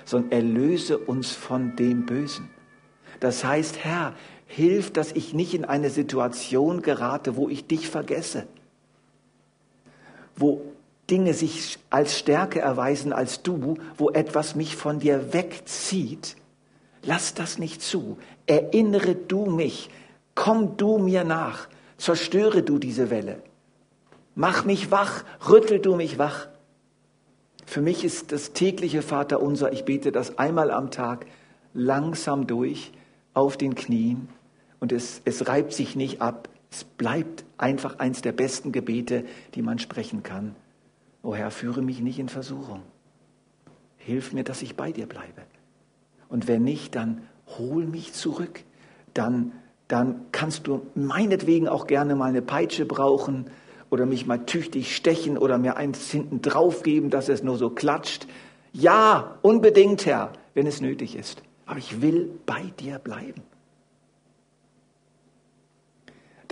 sondern 0.05 0.31
erlöse 0.31 0.96
uns 0.96 1.33
von 1.33 1.75
dem 1.75 2.07
Bösen. 2.07 2.48
Das 3.18 3.44
heißt, 3.44 3.85
Herr, 3.85 4.14
hilf, 4.46 4.92
dass 4.92 5.11
ich 5.11 5.35
nicht 5.35 5.55
in 5.55 5.64
eine 5.64 5.90
Situation 5.90 6.83
gerate, 6.83 7.35
wo 7.35 7.48
ich 7.48 7.66
dich 7.66 7.88
vergesse, 7.88 8.46
wo 10.37 10.62
Dinge 11.11 11.35
sich 11.35 11.79
als 11.90 12.18
Stärke 12.18 12.61
erweisen 12.61 13.12
als 13.12 13.42
du, 13.42 13.77
wo 13.97 14.11
etwas 14.11 14.55
mich 14.55 14.77
von 14.77 14.99
dir 14.99 15.33
wegzieht. 15.33 16.37
Lass 17.03 17.35
das 17.35 17.59
nicht 17.59 17.83
zu. 17.83 18.18
Erinnere 18.47 19.14
du 19.14 19.47
mich. 19.47 19.90
Komm 20.35 20.77
du 20.77 20.99
mir 20.99 21.25
nach. 21.25 21.68
Zerstöre 21.99 22.62
du 22.62 22.79
diese 22.79 23.11
Welle. 23.11 23.42
Mach 24.35 24.64
mich 24.64 24.90
wach. 24.90 25.25
Rüttel 25.49 25.81
du 25.81 25.97
mich 25.97 26.18
wach. 26.18 26.49
Für 27.66 27.81
mich 27.81 28.05
ist 28.05 28.33
das 28.33 28.53
tägliche 28.53 29.03
Vaterunser, 29.03 29.73
ich 29.73 29.85
bete 29.85 30.12
das 30.12 30.38
einmal 30.38 30.71
am 30.71 30.90
Tag 30.90 31.27
langsam 31.75 32.47
durch 32.47 32.92
auf 33.35 33.57
den 33.57 33.75
Knien 33.75 34.29
und 34.81 34.92
es, 34.92 35.23
es 35.25 35.49
reibt 35.49 35.73
sich 35.73 35.97
nicht 35.97 36.21
ab. 36.21 36.49
Es 36.71 36.85
bleibt 36.85 37.45
einfach 37.62 37.98
eins 37.98 38.22
der 38.22 38.33
besten 38.33 38.72
Gebete, 38.72 39.25
die 39.55 39.62
man 39.62 39.79
sprechen 39.79 40.22
kann. 40.22 40.55
O 41.22 41.35
Herr, 41.35 41.51
führe 41.51 41.83
mich 41.83 42.01
nicht 42.01 42.18
in 42.18 42.29
Versuchung. 42.29 42.83
Hilf 43.96 44.33
mir, 44.33 44.44
dass 44.44 44.62
ich 44.62 44.77
bei 44.77 44.90
dir 44.90 45.07
bleibe. 45.07 45.42
Und 46.29 46.48
wenn 46.48 46.64
nicht, 46.64 46.94
dann 46.96 47.22
hol 47.59 47.87
mich 47.87 48.12
zurück. 48.12 48.64
Dann, 49.14 49.53
dann 49.87 50.22
kannst 50.33 50.66
du 50.66 50.87
meinetwegen 50.94 51.68
auch 51.68 51.87
gerne 51.87 52.16
mal 52.16 52.27
eine 52.27 52.42
Peitsche 52.42 52.85
brauchen 52.85 53.46
oder 53.90 54.07
mich 54.07 54.27
mal 54.27 54.44
tüchtig 54.46 54.96
stechen 54.96 55.38
oder 55.38 55.59
mir 55.59 55.77
eins 55.77 56.11
hinten 56.11 56.40
drauf 56.40 56.83
geben, 56.83 57.11
dass 57.11 57.29
es 57.29 57.42
nur 57.42 57.59
so 57.59 57.70
klatscht. 57.70 58.27
Ja, 58.72 59.38
unbedingt, 59.42 60.07
Herr, 60.07 60.33
wenn 60.55 60.66
es 60.66 60.81
nötig 60.81 61.14
ist. 61.14 61.42
Aber 61.66 61.79
ich 61.79 62.01
will 62.01 62.31
bei 62.46 62.62
dir 62.81 62.98
bleiben. 62.98 63.42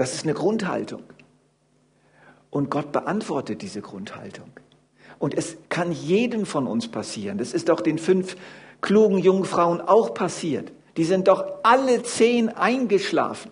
Das 0.00 0.14
ist 0.14 0.24
eine 0.24 0.32
Grundhaltung. 0.32 1.02
Und 2.48 2.70
Gott 2.70 2.90
beantwortet 2.90 3.60
diese 3.60 3.82
Grundhaltung. 3.82 4.48
Und 5.18 5.34
es 5.34 5.58
kann 5.68 5.92
jedem 5.92 6.46
von 6.46 6.66
uns 6.66 6.88
passieren. 6.88 7.36
Das 7.36 7.52
ist 7.52 7.68
doch 7.68 7.82
den 7.82 7.98
fünf 7.98 8.34
klugen 8.80 9.18
Jungfrauen 9.18 9.82
auch 9.82 10.14
passiert. 10.14 10.72
Die 10.96 11.04
sind 11.04 11.28
doch 11.28 11.44
alle 11.64 12.02
zehn 12.02 12.48
eingeschlafen, 12.48 13.50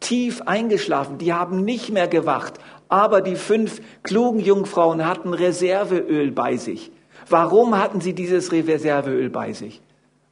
tief 0.00 0.40
eingeschlafen. 0.46 1.18
Die 1.18 1.34
haben 1.34 1.66
nicht 1.66 1.90
mehr 1.90 2.08
gewacht. 2.08 2.54
Aber 2.88 3.20
die 3.20 3.36
fünf 3.36 3.82
klugen 4.02 4.40
Jungfrauen 4.40 5.06
hatten 5.06 5.34
Reserveöl 5.34 6.32
bei 6.32 6.56
sich. 6.56 6.92
Warum 7.28 7.76
hatten 7.78 8.00
sie 8.00 8.14
dieses 8.14 8.52
Reserveöl 8.52 9.28
bei 9.28 9.52
sich? 9.52 9.82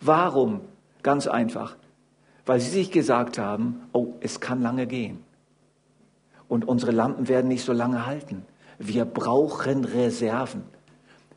Warum? 0.01 0.63
Ganz 1.03 1.27
einfach. 1.27 1.77
Weil 2.47 2.59
sie 2.59 2.71
sich 2.71 2.91
gesagt 2.91 3.37
haben, 3.37 3.83
oh, 3.93 4.15
es 4.21 4.41
kann 4.41 4.63
lange 4.63 4.87
gehen. 4.87 5.22
Und 6.53 6.69
unsere 6.69 6.93
Lampen 6.93 7.29
werden 7.29 7.49
nicht 7.49 7.65
so 7.65 7.73
lange 7.73 8.05
halten. 8.05 8.45
Wir 8.79 9.07
brauchen 9.07 9.87
Reserven. 9.87 10.65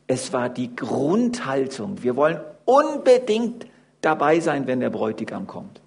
Es 0.06 0.34
war 0.34 0.50
die 0.50 0.76
Grundhaltung. 0.76 2.02
Wir 2.02 2.16
wollen 2.16 2.38
unbedingt 2.66 3.66
dabei 4.02 4.40
sein, 4.40 4.66
wenn 4.66 4.80
der 4.80 4.90
Bräutigam 4.90 5.46
kommt. 5.46 5.80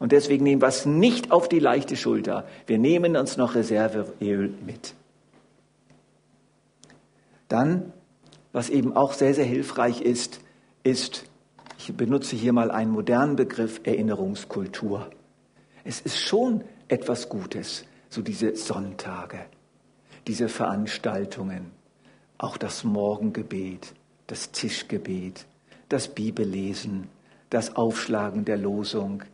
Und 0.00 0.10
deswegen 0.10 0.42
nehmen 0.42 0.60
wir 0.60 0.66
es 0.66 0.86
nicht 0.86 1.30
auf 1.30 1.48
die 1.48 1.60
leichte 1.60 1.94
Schulter. 1.96 2.46
Wir 2.66 2.78
nehmen 2.78 3.16
uns 3.16 3.36
noch 3.36 3.54
Reserveöl 3.54 4.52
mit. 4.66 4.94
Dann, 7.46 7.92
was 8.50 8.70
eben 8.70 8.96
auch 8.96 9.12
sehr, 9.12 9.34
sehr 9.34 9.44
hilfreich 9.44 10.00
ist, 10.00 10.40
ist 10.82 11.26
ich 11.78 11.96
benutze 11.96 12.34
hier 12.34 12.52
mal 12.52 12.72
einen 12.72 12.90
modernen 12.90 13.36
Begriff, 13.36 13.82
Erinnerungskultur. 13.84 15.10
Es 15.84 16.00
ist 16.00 16.18
schon 16.18 16.64
etwas 16.88 17.28
Gutes, 17.28 17.84
so 18.14 18.22
diese 18.22 18.54
Sonntage, 18.54 19.40
diese 20.28 20.48
Veranstaltungen, 20.48 21.72
auch 22.38 22.56
das 22.56 22.84
Morgengebet, 22.84 23.92
das 24.28 24.52
Tischgebet, 24.52 25.46
das 25.88 26.08
Bibellesen, 26.08 27.08
das 27.50 27.74
Aufschlagen 27.76 28.44
der 28.44 28.56
Losung 28.56 29.24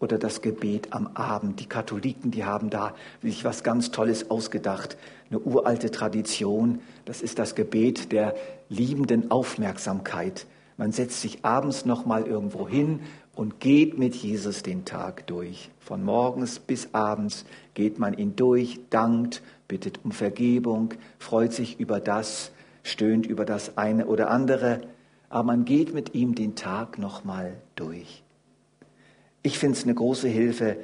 oder 0.00 0.18
das 0.18 0.40
Gebet 0.40 0.92
am 0.92 1.08
Abend. 1.08 1.60
Die 1.60 1.66
Katholiken, 1.66 2.30
die 2.30 2.44
haben 2.44 2.70
da 2.70 2.94
sich 3.22 3.44
was 3.44 3.62
ganz 3.62 3.90
Tolles 3.90 4.30
ausgedacht, 4.30 4.96
eine 5.28 5.38
uralte 5.38 5.90
Tradition. 5.90 6.80
Das 7.04 7.20
ist 7.20 7.38
das 7.38 7.54
Gebet 7.54 8.10
der 8.10 8.34
liebenden 8.70 9.30
Aufmerksamkeit. 9.30 10.46
Man 10.80 10.92
setzt 10.92 11.20
sich 11.20 11.44
abends 11.44 11.84
noch 11.84 12.06
mal 12.06 12.26
irgendwo 12.26 12.66
hin 12.66 13.00
und 13.34 13.60
geht 13.60 13.98
mit 13.98 14.14
Jesus 14.14 14.62
den 14.62 14.86
Tag 14.86 15.26
durch. 15.26 15.70
Von 15.78 16.02
morgens 16.02 16.58
bis 16.58 16.94
abends 16.94 17.44
geht 17.74 17.98
man 17.98 18.14
ihn 18.14 18.34
durch, 18.34 18.80
dankt, 18.88 19.42
bittet 19.68 20.00
um 20.04 20.10
Vergebung, 20.10 20.94
freut 21.18 21.52
sich 21.52 21.78
über 21.80 22.00
das, 22.00 22.50
stöhnt 22.82 23.26
über 23.26 23.44
das 23.44 23.76
eine 23.76 24.06
oder 24.06 24.30
andere, 24.30 24.80
aber 25.28 25.42
man 25.42 25.66
geht 25.66 25.92
mit 25.92 26.14
ihm 26.14 26.34
den 26.34 26.54
Tag 26.54 26.96
noch 26.96 27.24
mal 27.24 27.58
durch. 27.74 28.22
Ich 29.42 29.58
finde 29.58 29.76
es 29.76 29.84
eine 29.84 29.92
große 29.94 30.28
Hilfe, 30.28 30.78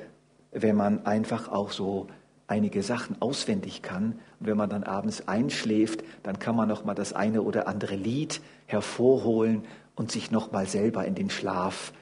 wenn 0.53 0.77
man 0.77 1.07
einfach 1.07 1.51
auch 1.51 1.71
so 1.71 2.07
einige 2.49 2.83
Sachen 2.83 3.17
auswendig 3.23 3.81
kann. 3.81 4.19
Und 4.41 4.47
wenn 4.47 4.59
man 4.59 4.69
dann 4.69 4.85
abends 4.85 5.27
einschläft, 5.27 6.05
dann 6.23 6.39
kann 6.39 6.55
man 6.55 6.69
noch 6.69 6.85
mal 6.85 6.95
das 6.95 7.15
eine 7.15 7.41
oder 7.41 7.67
andere 7.67 7.97
Lied 7.97 8.43
hervorholen 8.67 9.65
und 9.97 10.13
sich 10.13 10.31
nochmal 10.31 10.67
selber 10.67 11.05
in 11.05 11.15
den 11.15 11.31
Schlaf 11.31 11.93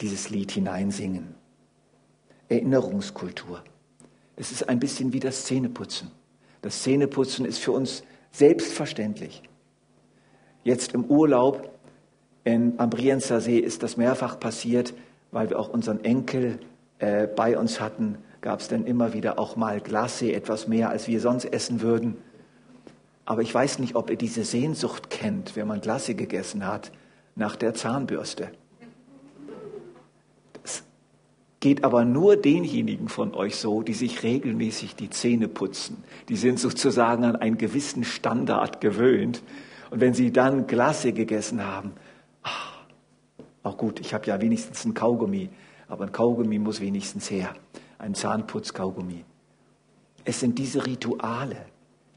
dieses 0.00 0.30
Lied 0.30 0.52
hineinsingen. 0.52 1.34
Erinnerungskultur. 2.48 3.62
Es 4.36 4.52
ist 4.52 4.68
ein 4.68 4.78
bisschen 4.78 5.12
wie 5.12 5.20
das 5.20 5.44
Zähneputzen. 5.44 6.10
Das 6.62 6.82
Zähneputzen 6.82 7.44
ist 7.44 7.58
für 7.58 7.72
uns 7.72 8.04
selbstverständlich. 8.30 9.42
Jetzt 10.62 10.94
im 10.94 11.04
Urlaub 11.04 11.70
in, 12.44 12.78
am 12.78 12.90
Brienzer 12.90 13.40
See 13.40 13.58
ist 13.58 13.82
das 13.82 13.96
mehrfach 13.96 14.38
passiert, 14.38 14.94
weil 15.32 15.50
wir 15.50 15.58
auch 15.58 15.68
unseren 15.68 16.04
Enkel 16.04 16.60
äh, 16.98 17.26
bei 17.26 17.58
uns 17.58 17.80
hatten, 17.80 18.18
gab 18.40 18.60
es 18.60 18.68
dann 18.68 18.86
immer 18.86 19.12
wieder 19.12 19.38
auch 19.38 19.56
mal 19.56 19.80
Glasse, 19.80 20.32
etwas 20.32 20.68
mehr, 20.68 20.90
als 20.90 21.08
wir 21.08 21.20
sonst 21.20 21.46
essen 21.46 21.80
würden. 21.80 22.16
Aber 23.24 23.42
ich 23.42 23.52
weiß 23.52 23.80
nicht, 23.80 23.96
ob 23.96 24.10
ihr 24.10 24.16
diese 24.16 24.44
Sehnsucht 24.44 25.10
kennt, 25.10 25.56
wenn 25.56 25.66
man 25.66 25.80
Glasse 25.80 26.14
gegessen 26.14 26.66
hat, 26.66 26.92
nach 27.36 27.54
der 27.54 27.74
Zahnbürste. 27.74 28.50
Das 30.62 30.82
geht 31.60 31.84
aber 31.84 32.04
nur 32.04 32.36
denjenigen 32.36 33.08
von 33.08 33.34
euch 33.34 33.56
so, 33.56 33.82
die 33.82 33.94
sich 33.94 34.22
regelmäßig 34.22 34.96
die 34.96 35.10
Zähne 35.10 35.46
putzen. 35.46 36.02
Die 36.28 36.36
sind 36.36 36.58
sozusagen 36.58 37.24
an 37.24 37.36
einen 37.36 37.58
gewissen 37.58 38.02
Standard 38.02 38.80
gewöhnt. 38.80 39.42
Und 39.90 40.00
wenn 40.00 40.14
sie 40.14 40.32
dann 40.32 40.66
Glasse 40.66 41.12
gegessen 41.12 41.64
haben, 41.64 41.92
ach, 42.42 42.78
auch 43.62 43.76
gut, 43.76 44.00
ich 44.00 44.14
habe 44.14 44.26
ja 44.26 44.40
wenigstens 44.40 44.84
ein 44.84 44.94
Kaugummi, 44.94 45.50
aber 45.88 46.06
ein 46.06 46.12
Kaugummi 46.12 46.58
muss 46.58 46.80
wenigstens 46.80 47.30
her. 47.30 47.54
Ein 47.98 48.14
Zahnputzkaugummi. 48.14 49.24
Es 50.24 50.40
sind 50.40 50.58
diese 50.58 50.84
Rituale, 50.86 51.66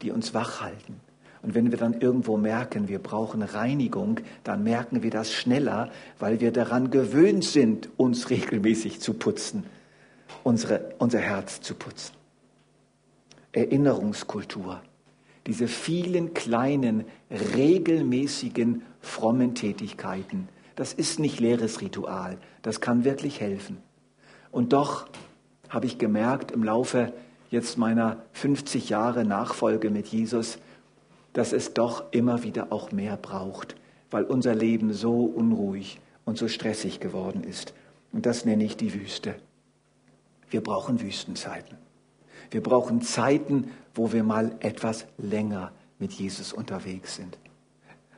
die 0.02 0.10
uns 0.10 0.34
wach 0.34 0.62
halten. 0.62 1.00
Und 1.42 1.54
wenn 1.54 1.70
wir 1.70 1.78
dann 1.78 2.00
irgendwo 2.00 2.36
merken, 2.36 2.88
wir 2.88 2.98
brauchen 2.98 3.42
Reinigung, 3.42 4.20
dann 4.44 4.62
merken 4.62 5.02
wir 5.02 5.10
das 5.10 5.32
schneller, 5.32 5.90
weil 6.18 6.40
wir 6.40 6.52
daran 6.52 6.90
gewöhnt 6.90 7.44
sind, 7.44 7.88
uns 7.96 8.28
regelmäßig 8.30 9.00
zu 9.00 9.14
putzen, 9.14 9.64
unsere, 10.42 10.94
unser 10.98 11.20
Herz 11.20 11.60
zu 11.60 11.74
putzen. 11.74 12.14
Erinnerungskultur. 13.52 14.82
Diese 15.46 15.66
vielen 15.66 16.34
kleinen, 16.34 17.04
regelmäßigen, 17.30 18.82
frommen 19.00 19.54
Tätigkeiten. 19.54 20.48
Das 20.76 20.92
ist 20.92 21.18
nicht 21.18 21.40
leeres 21.40 21.80
Ritual. 21.80 22.36
Das 22.62 22.80
kann 22.80 23.04
wirklich 23.04 23.40
helfen. 23.40 23.78
Und 24.52 24.72
doch 24.72 25.06
habe 25.68 25.86
ich 25.86 25.98
gemerkt 25.98 26.50
im 26.50 26.62
Laufe 26.62 27.12
jetzt 27.50 27.78
meiner 27.78 28.18
50 28.32 28.90
Jahre 28.90 29.24
Nachfolge 29.24 29.90
mit 29.90 30.08
Jesus, 30.08 30.58
dass 31.32 31.52
es 31.52 31.74
doch 31.74 32.12
immer 32.12 32.42
wieder 32.42 32.72
auch 32.72 32.92
mehr 32.92 33.16
braucht, 33.16 33.76
weil 34.10 34.24
unser 34.24 34.54
Leben 34.54 34.92
so 34.92 35.24
unruhig 35.24 36.00
und 36.24 36.38
so 36.38 36.48
stressig 36.48 37.00
geworden 37.00 37.44
ist. 37.44 37.74
Und 38.12 38.26
das 38.26 38.44
nenne 38.44 38.64
ich 38.64 38.76
die 38.76 38.92
Wüste. 38.94 39.36
Wir 40.50 40.62
brauchen 40.62 41.00
Wüstenzeiten. 41.00 41.78
Wir 42.50 42.62
brauchen 42.62 43.02
Zeiten, 43.02 43.70
wo 43.94 44.12
wir 44.12 44.24
mal 44.24 44.56
etwas 44.60 45.06
länger 45.18 45.72
mit 45.98 46.12
Jesus 46.12 46.52
unterwegs 46.52 47.16
sind, 47.16 47.38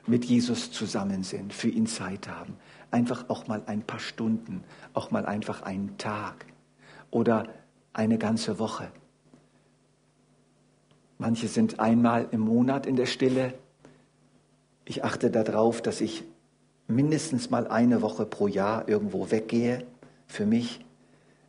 mit 0.06 0.24
Jesus 0.24 0.72
zusammen 0.72 1.22
sind, 1.22 1.52
für 1.52 1.68
ihn 1.68 1.86
Zeit 1.86 2.28
haben. 2.28 2.56
Einfach 2.90 3.28
auch 3.28 3.46
mal 3.46 3.62
ein 3.66 3.82
paar 3.82 3.98
Stunden, 3.98 4.64
auch 4.94 5.10
mal 5.10 5.26
einfach 5.26 5.62
einen 5.62 5.98
Tag 5.98 6.46
oder 7.10 7.48
eine 7.92 8.16
ganze 8.16 8.58
Woche. 8.58 8.90
Manche 11.22 11.46
sind 11.46 11.78
einmal 11.78 12.26
im 12.32 12.40
Monat 12.40 12.84
in 12.84 12.96
der 12.96 13.06
Stille. 13.06 13.54
Ich 14.84 15.04
achte 15.04 15.30
darauf, 15.30 15.80
dass 15.80 16.00
ich 16.00 16.24
mindestens 16.88 17.48
mal 17.48 17.68
eine 17.68 18.02
Woche 18.02 18.26
pro 18.26 18.48
Jahr 18.48 18.88
irgendwo 18.88 19.30
weggehe 19.30 19.86
für 20.26 20.46
mich. 20.46 20.84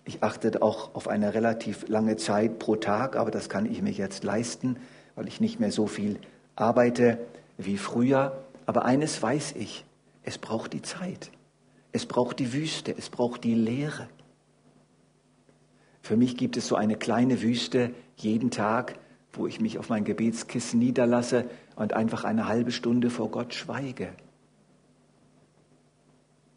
Ich 0.06 0.22
achte 0.22 0.62
auch 0.62 0.94
auf 0.94 1.08
eine 1.08 1.34
relativ 1.34 1.88
lange 1.88 2.18
Zeit 2.18 2.60
pro 2.60 2.76
Tag, 2.76 3.16
aber 3.16 3.32
das 3.32 3.50
kann 3.50 3.66
ich 3.66 3.82
mir 3.82 3.90
jetzt 3.90 4.24
leisten, 4.24 4.78
weil 5.16 5.28
ich 5.28 5.42
nicht 5.42 5.60
mehr 5.60 5.72
so 5.72 5.88
viel 5.88 6.20
arbeite 6.56 7.18
wie 7.58 7.78
früher. 7.78 8.44
Aber 8.68 8.86
eines 8.86 9.24
weiß 9.24 9.54
ich, 9.58 9.86
es 10.22 10.38
braucht 10.38 10.74
die 10.74 10.84
Zeit. 10.84 11.32
Es 11.92 12.06
braucht 12.06 12.38
die 12.38 12.54
Wüste, 12.54 12.94
es 12.96 13.10
braucht 13.10 13.44
die 13.44 13.56
Leere. 13.56 14.08
Für 16.04 16.16
mich 16.16 16.38
gibt 16.38 16.58
es 16.58 16.68
so 16.68 16.76
eine 16.76 16.96
kleine 16.96 17.42
Wüste 17.42 17.90
jeden 18.18 18.52
Tag, 18.52 19.00
wo 19.34 19.48
ich 19.48 19.60
mich 19.60 19.80
auf 19.80 19.90
mein 19.90 20.04
Gebetskissen 20.04 20.80
niederlasse 20.80 21.50
und 21.76 21.94
einfach 21.94 22.24
eine 22.24 22.48
halbe 22.48 22.72
Stunde 22.72 23.10
vor 23.10 23.30
Gott 23.30 23.54
schweige. 23.54 24.10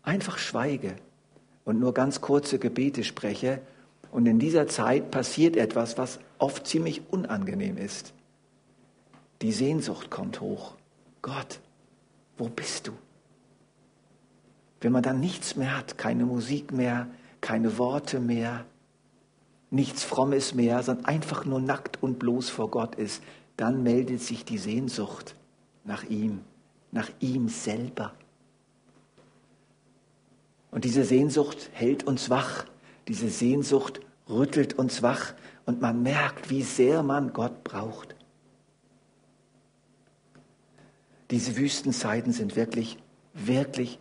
Einfach 0.03 0.39
schweige 0.39 0.95
und 1.65 1.81
nur 1.81 1.95
ganz 1.95 2.21
kurze 2.21 2.59
Gebete 2.59 3.03
spreche. 3.03 3.61
Und 4.13 4.27
in 4.27 4.39
dieser 4.39 4.69
Zeit 4.69 5.11
passiert 5.11 5.57
etwas, 5.57 5.99
was 5.99 6.21
oft 6.39 6.67
ziemlich 6.67 7.03
unangenehm 7.11 7.77
ist. 7.77 8.15
Die 9.43 9.53
Sehnsucht 9.53 10.11
kommt 10.11 10.41
hoch. 10.41 10.75
Gott, 11.23 11.61
wo 12.39 12.49
bist 12.49 12.87
du? 12.87 12.93
Wenn 14.81 14.93
man 14.93 15.03
dann 15.03 15.19
nichts 15.19 15.57
mehr 15.57 15.77
hat, 15.77 15.99
keine 15.99 16.25
Musik 16.25 16.73
mehr, 16.73 17.09
keine 17.41 17.79
Worte 17.79 18.21
mehr, 18.21 18.65
nichts 19.71 20.05
Frommes 20.05 20.55
mehr, 20.55 20.83
sondern 20.83 21.07
einfach 21.07 21.45
nur 21.45 21.61
nackt 21.61 22.03
und 22.03 22.19
bloß 22.19 22.51
vor 22.51 22.71
Gott 22.71 22.95
ist, 22.95 23.23
dann 23.57 23.83
meldet 23.83 24.21
sich 24.23 24.45
die 24.45 24.59
Sehnsucht 24.59 25.35
nach 25.85 26.05
ihm, 26.05 26.41
nach 26.93 27.11
ihm 27.21 27.49
selber. 27.49 28.13
Und 30.71 30.85
diese 30.85 31.05
Sehnsucht 31.05 31.71
hält 31.73 32.05
uns 32.05 32.29
wach, 32.29 32.67
diese 33.09 33.29
Sehnsucht 33.29 34.01
rüttelt 34.29 34.79
uns 34.79 35.03
wach 35.03 35.35
und 35.65 35.81
man 35.81 36.03
merkt, 36.03 36.51
wie 36.51 36.63
sehr 36.63 37.03
man 37.03 37.33
Gott 37.33 37.65
braucht. 37.65 38.15
Diese 41.31 41.57
Wüstenzeiten 41.57 42.33
sind 42.33 42.55
wirklich, 42.57 42.99
wirklich 43.33 43.99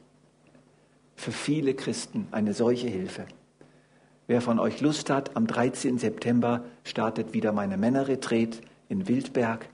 für 1.15 1.32
viele 1.32 1.73
Christen 1.73 2.28
eine 2.32 2.54
solche 2.54 2.88
Hilfe. 2.88 3.25
Wer 4.27 4.41
von 4.41 4.59
euch 4.59 4.81
Lust 4.81 5.09
hat, 5.11 5.35
am 5.35 5.45
13. 5.45 5.99
September 5.99 6.63
startet 6.83 7.33
wieder 7.33 7.51
meine 7.51 7.77
Männerretreat 7.77 8.59
in 8.89 9.07
Wildberg. 9.07 9.69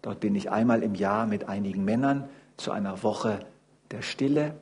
Dort 0.00 0.20
bin 0.20 0.34
ich 0.34 0.50
einmal 0.50 0.82
im 0.82 0.94
Jahr 0.94 1.26
mit 1.26 1.48
einigen 1.48 1.84
Männern 1.84 2.28
zu 2.56 2.72
einer 2.72 3.02
Woche 3.02 3.40
der 3.90 4.00
Stille. 4.00 4.54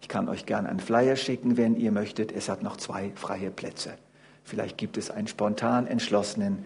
Ich 0.00 0.08
kann 0.08 0.28
euch 0.28 0.44
gerne 0.44 0.68
einen 0.68 0.80
Flyer 0.80 1.14
schicken, 1.14 1.56
wenn 1.56 1.76
ihr 1.76 1.92
möchtet. 1.92 2.32
Es 2.32 2.48
hat 2.48 2.62
noch 2.62 2.76
zwei 2.76 3.12
freie 3.14 3.50
Plätze. 3.50 3.94
Vielleicht 4.42 4.76
gibt 4.76 4.96
es 4.96 5.10
einen 5.10 5.28
spontan 5.28 5.86
entschlossenen, 5.86 6.64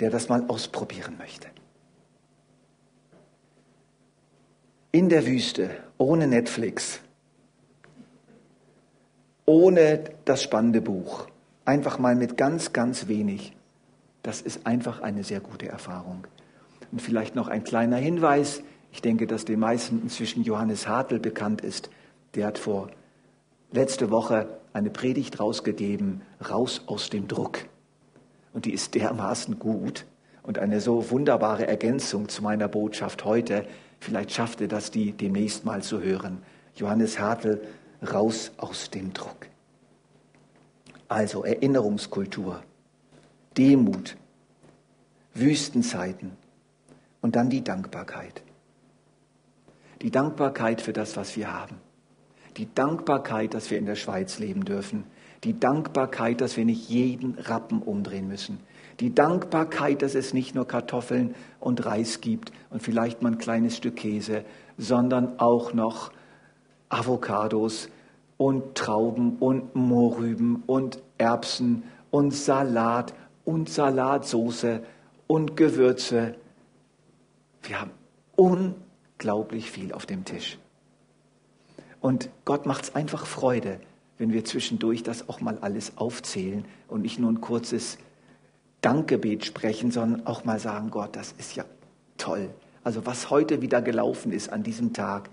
der 0.00 0.10
das 0.10 0.28
mal 0.28 0.44
ausprobieren 0.48 1.16
möchte. 1.16 1.48
In 4.90 5.08
der 5.08 5.24
Wüste, 5.26 5.70
ohne 5.98 6.26
Netflix, 6.26 7.00
ohne 9.46 10.04
das 10.24 10.42
spannende 10.42 10.80
Buch. 10.80 11.26
Einfach 11.64 11.98
mal 11.98 12.14
mit 12.14 12.36
ganz, 12.36 12.72
ganz 12.72 13.08
wenig. 13.08 13.56
Das 14.22 14.40
ist 14.40 14.66
einfach 14.66 15.00
eine 15.00 15.24
sehr 15.24 15.40
gute 15.40 15.68
Erfahrung. 15.68 16.26
Und 16.92 17.00
vielleicht 17.00 17.34
noch 17.34 17.48
ein 17.48 17.64
kleiner 17.64 17.96
Hinweis. 17.96 18.62
Ich 18.92 19.02
denke, 19.02 19.26
dass 19.26 19.44
den 19.44 19.60
meisten 19.60 20.02
inzwischen 20.02 20.42
Johannes 20.42 20.88
Hartl 20.88 21.18
bekannt 21.18 21.60
ist. 21.60 21.90
Der 22.34 22.46
hat 22.46 22.58
vor 22.58 22.90
letzte 23.72 24.10
Woche 24.10 24.48
eine 24.72 24.90
Predigt 24.90 25.40
rausgegeben, 25.40 26.22
raus 26.48 26.82
aus 26.86 27.10
dem 27.10 27.28
Druck. 27.28 27.58
Und 28.52 28.64
die 28.64 28.72
ist 28.72 28.94
dermaßen 28.94 29.58
gut 29.58 30.06
und 30.42 30.58
eine 30.58 30.80
so 30.80 31.10
wunderbare 31.10 31.66
Ergänzung 31.66 32.28
zu 32.28 32.42
meiner 32.42 32.68
Botschaft 32.68 33.24
heute. 33.24 33.64
Vielleicht 34.00 34.32
schafft 34.32 34.60
er 34.60 34.68
das, 34.68 34.90
die 34.90 35.12
demnächst 35.12 35.64
mal 35.64 35.82
zu 35.82 36.00
hören. 36.00 36.42
Johannes 36.74 37.18
Hartl, 37.18 37.60
raus 38.02 38.52
aus 38.56 38.90
dem 38.90 39.12
Druck. 39.12 39.48
Also 41.08 41.44
Erinnerungskultur, 41.44 42.62
Demut, 43.56 44.16
Wüstenzeiten 45.34 46.32
und 47.20 47.36
dann 47.36 47.50
die 47.50 47.64
Dankbarkeit. 47.64 48.42
Die 50.02 50.10
Dankbarkeit 50.10 50.80
für 50.80 50.92
das, 50.92 51.16
was 51.16 51.36
wir 51.36 51.52
haben. 51.52 51.76
Die 52.56 52.72
Dankbarkeit, 52.74 53.54
dass 53.54 53.70
wir 53.70 53.78
in 53.78 53.86
der 53.86 53.96
Schweiz 53.96 54.38
leben 54.38 54.64
dürfen. 54.64 55.04
Die 55.44 55.58
Dankbarkeit, 55.58 56.40
dass 56.40 56.56
wir 56.56 56.64
nicht 56.64 56.88
jeden 56.88 57.34
Rappen 57.34 57.82
umdrehen 57.82 58.28
müssen. 58.28 58.60
Die 58.98 59.14
Dankbarkeit, 59.14 60.02
dass 60.02 60.14
es 60.14 60.34
nicht 60.34 60.54
nur 60.54 60.66
Kartoffeln 60.66 61.34
und 61.58 61.84
Reis 61.86 62.20
gibt 62.20 62.52
und 62.70 62.82
vielleicht 62.82 63.22
mal 63.22 63.32
ein 63.32 63.38
kleines 63.38 63.76
Stück 63.76 63.96
Käse, 63.96 64.44
sondern 64.76 65.38
auch 65.38 65.72
noch 65.72 66.12
Avocados, 66.90 67.88
und 68.40 68.74
Trauben 68.74 69.36
und 69.36 69.76
Mohrrüben 69.76 70.62
und 70.66 71.02
Erbsen 71.18 71.82
und 72.10 72.30
Salat 72.30 73.12
und 73.44 73.68
Salatsoße 73.68 74.82
und 75.26 75.58
Gewürze. 75.58 76.36
Wir 77.62 77.82
haben 77.82 77.90
unglaublich 78.36 79.70
viel 79.70 79.92
auf 79.92 80.06
dem 80.06 80.24
Tisch. 80.24 80.56
Und 82.00 82.30
Gott 82.46 82.64
macht 82.64 82.84
es 82.84 82.94
einfach 82.94 83.26
Freude, 83.26 83.78
wenn 84.16 84.32
wir 84.32 84.42
zwischendurch 84.46 85.02
das 85.02 85.28
auch 85.28 85.42
mal 85.42 85.58
alles 85.60 85.98
aufzählen 85.98 86.64
und 86.88 87.02
nicht 87.02 87.18
nur 87.18 87.30
ein 87.30 87.42
kurzes 87.42 87.98
Dankgebet 88.80 89.44
sprechen, 89.44 89.90
sondern 89.90 90.26
auch 90.26 90.46
mal 90.46 90.58
sagen, 90.58 90.88
Gott, 90.88 91.14
das 91.14 91.32
ist 91.32 91.56
ja 91.56 91.66
toll. 92.16 92.48
Also 92.84 93.04
was 93.04 93.28
heute 93.28 93.60
wieder 93.60 93.82
gelaufen 93.82 94.32
ist 94.32 94.50
an 94.50 94.62
diesem 94.62 94.94
Tag, 94.94 95.28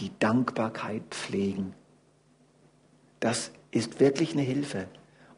die 0.00 0.10
Dankbarkeit 0.18 1.02
pflegen. 1.10 1.74
Das 3.20 3.50
ist 3.70 4.00
wirklich 4.00 4.32
eine 4.32 4.42
Hilfe, 4.42 4.88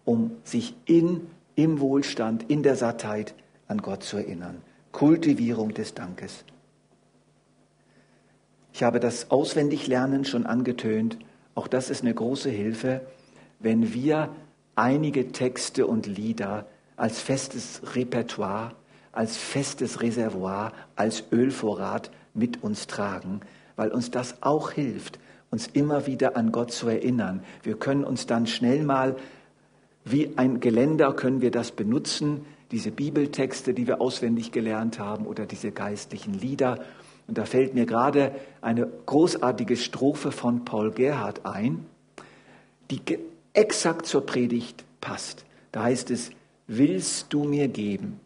um 0.05 0.33
sich 0.45 0.75
in, 0.85 1.27
im 1.55 1.81
Wohlstand, 1.81 2.49
in 2.51 2.63
der 2.63 2.77
Sattheit 2.77 3.35
an 3.67 3.79
Gott 3.79 4.03
zu 4.03 4.17
erinnern. 4.17 4.63
Kultivierung 4.93 5.75
des 5.75 5.95
Dankes. 5.95 6.45
Ich 8.73 8.83
habe 8.83 9.01
das 9.01 9.31
Auswendiglernen 9.31 10.25
schon 10.25 10.47
angetönt. 10.47 11.19
Auch 11.55 11.67
das 11.67 11.91
ist 11.91 12.03
eine 12.03 12.15
große 12.15 12.51
Hilfe, 12.51 13.03
wenn 13.59 13.93
wir 13.93 14.35
einige 14.77 15.33
Texte 15.33 15.87
und 15.87 16.07
Lieder 16.07 16.67
als 16.97 17.21
festes 17.21 17.83
Repertoire, 17.95 18.73
als 19.13 19.37
festes 19.37 20.01
Reservoir, 20.01 20.73
als 20.95 21.25
Ölvorrat 21.33 22.11
mit 22.35 22.63
uns 22.63 22.87
tragen, 22.87 23.41
weil 23.79 23.91
uns 23.91 24.11
das 24.11 24.43
auch 24.43 24.73
hilft, 24.73 25.19
uns 25.51 25.69
immer 25.69 26.07
wieder 26.07 26.37
an 26.37 26.53
Gott 26.53 26.73
zu 26.73 26.89
erinnern. 26.89 27.43
Wir 27.63 27.79
können 27.79 28.05
uns 28.05 28.27
dann 28.27 28.47
schnell 28.47 28.83
mal, 28.83 29.17
wie 30.05 30.37
ein 30.37 30.59
Geländer 30.61 31.13
können 31.13 31.41
wir 31.41 31.53
das 31.53 31.71
benutzen, 31.71 32.45
diese 32.73 32.91
Bibeltexte, 32.91 33.73
die 33.73 33.87
wir 33.87 34.01
auswendig 34.01 34.53
gelernt 34.53 34.99
haben 34.99 35.27
oder 35.27 35.47
diese 35.47 35.71
geistlichen 35.71 36.35
Lieder. 36.35 36.81
Und 37.29 37.39
da 37.39 37.45
fällt 37.45 37.75
mir 37.75 37.87
gerade 37.87 38.33
eine 38.61 38.89
großartige 39.07 39.77
Strophe 39.77 40.33
von 40.33 40.65
Paul 40.65 40.91
Gerhard 40.91 41.47
ein, 41.47 41.87
die 42.91 43.01
exakt 43.53 44.07
zur 44.07 44.27
Predigt 44.27 44.85
passt. 45.01 45.45
Da 45.71 45.85
heißt 45.85 46.11
es, 46.11 46.31
willst 46.67 47.33
du 47.33 47.45
mir 47.45 47.69
geben, 47.69 48.19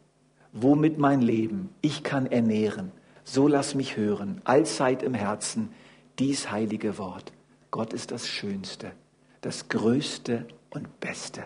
womit 0.52 0.98
mein 0.98 1.20
Leben 1.20 1.68
ich 1.82 2.02
kann 2.02 2.26
ernähren, 2.26 2.90
so 3.24 3.48
lass 3.48 3.74
mich 3.74 3.96
hören, 3.96 4.40
allzeit 4.44 5.02
im 5.02 5.14
Herzen, 5.14 5.72
dies 6.18 6.50
heilige 6.50 6.98
Wort. 6.98 7.32
Gott 7.70 7.92
ist 7.92 8.10
das 8.10 8.28
Schönste, 8.28 8.92
das 9.40 9.68
Größte 9.68 10.46
und 10.70 11.00
Beste. 11.00 11.44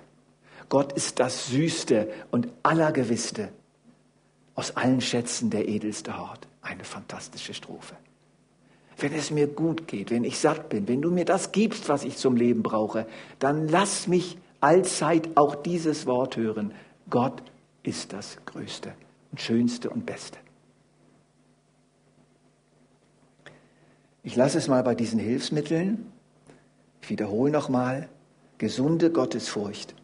Gott 0.69 0.93
ist 0.93 1.21
das 1.21 1.49
Süßste 1.49 2.11
und 2.31 2.49
Allergewisste. 2.63 3.51
Aus 4.55 4.77
allen 4.77 5.01
Schätzen 5.01 5.51
der 5.51 5.69
edelste 5.69 6.19
Hort. 6.19 6.49
Eine 6.63 6.83
fantastische 6.83 7.55
Strophe. 7.55 7.95
Wenn 8.99 9.13
es 9.13 9.31
mir 9.31 9.47
gut 9.47 9.87
geht, 9.87 10.11
wenn 10.11 10.25
ich 10.25 10.39
satt 10.39 10.71
bin, 10.71 10.89
wenn 10.89 11.03
du 11.03 11.11
mir 11.11 11.27
das 11.27 11.53
gibst, 11.53 11.89
was 11.89 12.03
ich 12.03 12.17
zum 12.17 12.35
Leben 12.35 12.63
brauche, 12.63 13.07
dann 13.39 13.69
lass 13.69 14.07
mich 14.07 14.39
allzeit 14.61 15.37
auch 15.37 15.55
dieses 15.55 16.07
Wort 16.07 16.37
hören. 16.37 16.73
Gott 17.11 17.43
ist 17.83 18.13
das 18.13 18.39
Größte 18.47 18.95
und 19.31 19.41
Schönste 19.41 19.91
und 19.91 20.07
Beste. 20.07 20.39
Ich 24.27 24.35
lasse 24.35 24.59
es 24.59 24.67
mal 24.67 24.83
bei 24.83 24.97
diesen 24.97 25.21
Hilfsmitteln. 25.21 26.11
Ich 27.01 27.11
wiederhole 27.11 27.53
nochmal, 27.53 28.09
gesunde 28.59 29.13
Gottesfurcht. 29.13 29.95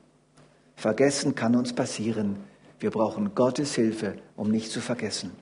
Vergessen 0.76 1.34
kann 1.34 1.56
uns 1.56 1.72
passieren. 1.72 2.36
Wir 2.78 2.92
brauchen 2.92 3.34
Gottes 3.34 3.74
Hilfe, 3.74 4.14
um 4.36 4.52
nicht 4.52 4.70
zu 4.70 4.80
vergessen. 4.80 5.32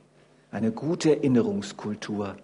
Eine 0.50 0.72
gute 0.72 1.16
Erinnerungskultur. 1.16 2.36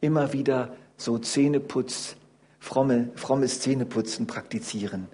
Immer 0.00 0.32
wieder 0.32 0.74
so 0.96 1.16
Zähneputz, 1.16 2.16
fromme, 2.58 3.10
frommes 3.14 3.60
Zähneputzen 3.60 4.26
praktizieren. 4.26 5.06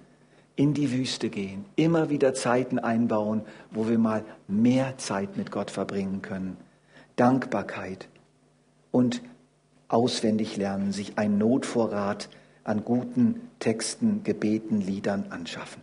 In 0.56 0.72
die 0.72 0.90
Wüste 0.92 1.28
gehen. 1.28 1.66
Immer 1.76 2.08
wieder 2.08 2.32
Zeiten 2.32 2.78
einbauen, 2.78 3.42
wo 3.70 3.86
wir 3.86 3.98
mal 3.98 4.24
mehr 4.48 4.96
Zeit 4.96 5.36
mit 5.36 5.50
Gott 5.50 5.70
verbringen 5.70 6.22
können. 6.22 6.56
Dankbarkeit 7.16 8.08
und 8.92 9.20
auswendig 9.89 10.57
lernen, 10.57 10.93
sich 10.93 11.18
einen 11.18 11.39
Notvorrat 11.39 12.28
an 12.64 12.85
guten 12.85 13.51
Texten, 13.59 14.24
Gebeten, 14.24 14.80
Liedern 14.80 15.26
anschaffen. 15.30 15.82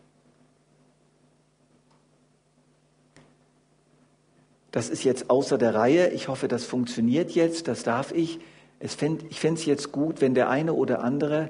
Das 4.72 4.90
ist 4.90 5.04
jetzt 5.04 5.30
außer 5.30 5.58
der 5.58 5.76
Reihe. 5.76 6.10
Ich 6.10 6.28
hoffe, 6.28 6.48
das 6.48 6.64
funktioniert 6.64 7.32
jetzt, 7.32 7.68
das 7.68 7.84
darf 7.84 8.12
ich. 8.14 8.40
Fänd, 8.80 9.24
ich 9.30 9.40
fände 9.40 9.60
es 9.60 9.66
jetzt 9.66 9.92
gut, 9.92 10.22
wenn 10.22 10.34
der 10.34 10.50
eine 10.50 10.74
oder 10.74 11.04
andere 11.04 11.50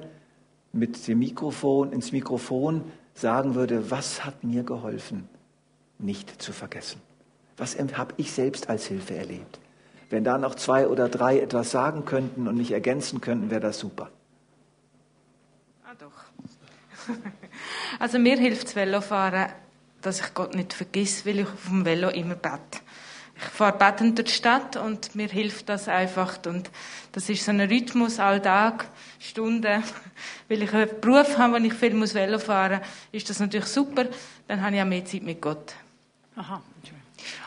mit 0.72 1.06
dem 1.06 1.20
Mikrofon 1.20 1.92
ins 1.92 2.12
Mikrofon 2.12 2.84
sagen 3.14 3.54
würde, 3.54 3.90
was 3.90 4.24
hat 4.24 4.42
mir 4.42 4.64
geholfen, 4.64 5.28
nicht 5.98 6.42
zu 6.42 6.52
vergessen? 6.52 7.00
Was 7.56 7.78
habe 7.78 8.14
ich 8.16 8.32
selbst 8.32 8.68
als 8.68 8.86
Hilfe 8.86 9.14
erlebt? 9.14 9.60
Wenn 10.12 10.24
da 10.24 10.36
noch 10.36 10.56
zwei 10.56 10.88
oder 10.88 11.08
drei 11.08 11.40
etwas 11.40 11.70
sagen 11.70 12.04
könnten 12.04 12.46
und 12.46 12.54
mich 12.58 12.72
ergänzen 12.72 13.22
könnten, 13.22 13.50
wäre 13.50 13.62
das 13.62 13.78
super. 13.78 14.10
Ah, 15.86 15.94
doch. 15.98 16.12
Also 17.98 18.18
mir 18.18 18.36
hilft 18.36 18.66
das 18.66 18.76
Velofahren, 18.76 19.50
dass 20.02 20.20
ich 20.20 20.34
Gott 20.34 20.54
nicht 20.54 20.74
vergiss, 20.74 21.24
weil 21.24 21.38
ich 21.38 21.46
auf 21.46 21.66
dem 21.66 21.86
Velo 21.86 22.10
immer 22.10 22.34
bete. 22.34 22.80
Ich 23.36 23.44
fahre 23.44 23.78
betend 23.78 24.18
durch 24.18 24.28
die 24.28 24.34
Stadt 24.34 24.76
und 24.76 25.14
mir 25.14 25.28
hilft 25.28 25.70
das 25.70 25.88
einfach. 25.88 26.38
Und 26.46 26.70
das 27.12 27.30
ist 27.30 27.44
so 27.44 27.50
ein 27.50 27.60
Rhythmus, 27.60 28.18
alltag, 28.18 28.88
Stunden. 29.18 29.82
Weil 30.48 30.62
ich 30.62 30.74
einen 30.74 30.90
Beruf 31.00 31.38
habe, 31.38 31.54
wo 31.54 31.56
ich 31.64 31.74
viel 31.74 31.94
muss 31.94 32.14
Velo 32.14 32.38
fahren 32.38 32.80
muss, 32.80 32.88
ist 33.12 33.30
das 33.30 33.40
natürlich 33.40 33.66
super. 33.66 34.06
Dann 34.46 34.60
habe 34.62 34.76
ich 34.76 34.82
auch 34.82 34.86
mehr 34.86 35.04
Zeit 35.06 35.22
mit 35.22 35.40
Gott. 35.40 35.74
Aha, 36.36 36.62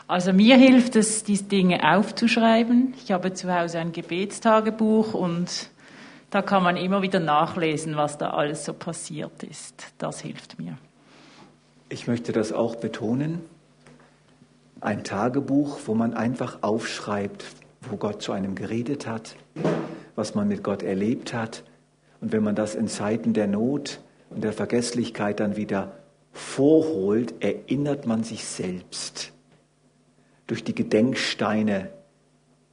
also 0.08 0.32
mir 0.32 0.56
hilft 0.56 0.94
es, 0.94 1.24
diese 1.24 1.44
Dinge 1.44 1.96
aufzuschreiben. 1.96 2.94
Ich 3.02 3.10
habe 3.10 3.32
zu 3.32 3.52
Hause 3.52 3.78
ein 3.78 3.90
Gebetstagebuch 3.90 5.14
und 5.14 5.70
da 6.30 6.42
kann 6.42 6.62
man 6.62 6.76
immer 6.76 7.02
wieder 7.02 7.18
nachlesen, 7.18 7.96
was 7.96 8.16
da 8.16 8.30
alles 8.30 8.64
so 8.64 8.72
passiert 8.72 9.42
ist. 9.42 9.94
Das 9.98 10.20
hilft 10.20 10.60
mir. 10.60 10.78
Ich 11.88 12.06
möchte 12.06 12.32
das 12.32 12.52
auch 12.52 12.76
betonen. 12.76 13.40
Ein 14.80 15.02
Tagebuch, 15.02 15.80
wo 15.86 15.94
man 15.94 16.14
einfach 16.14 16.58
aufschreibt, 16.62 17.44
wo 17.80 17.96
Gott 17.96 18.22
zu 18.22 18.32
einem 18.32 18.54
geredet 18.54 19.06
hat, 19.06 19.36
was 20.14 20.34
man 20.34 20.46
mit 20.46 20.62
Gott 20.62 20.82
erlebt 20.82 21.32
hat. 21.32 21.64
Und 22.20 22.32
wenn 22.32 22.44
man 22.44 22.54
das 22.54 22.74
in 22.74 22.86
Zeiten 22.86 23.32
der 23.32 23.46
Not 23.46 24.00
und 24.30 24.44
der 24.44 24.52
Vergesslichkeit 24.52 25.40
dann 25.40 25.56
wieder 25.56 25.92
vorholt, 26.32 27.34
erinnert 27.40 28.06
man 28.06 28.22
sich 28.22 28.44
selbst 28.44 29.32
durch 30.46 30.64
die 30.64 30.74
Gedenksteine, 30.74 31.90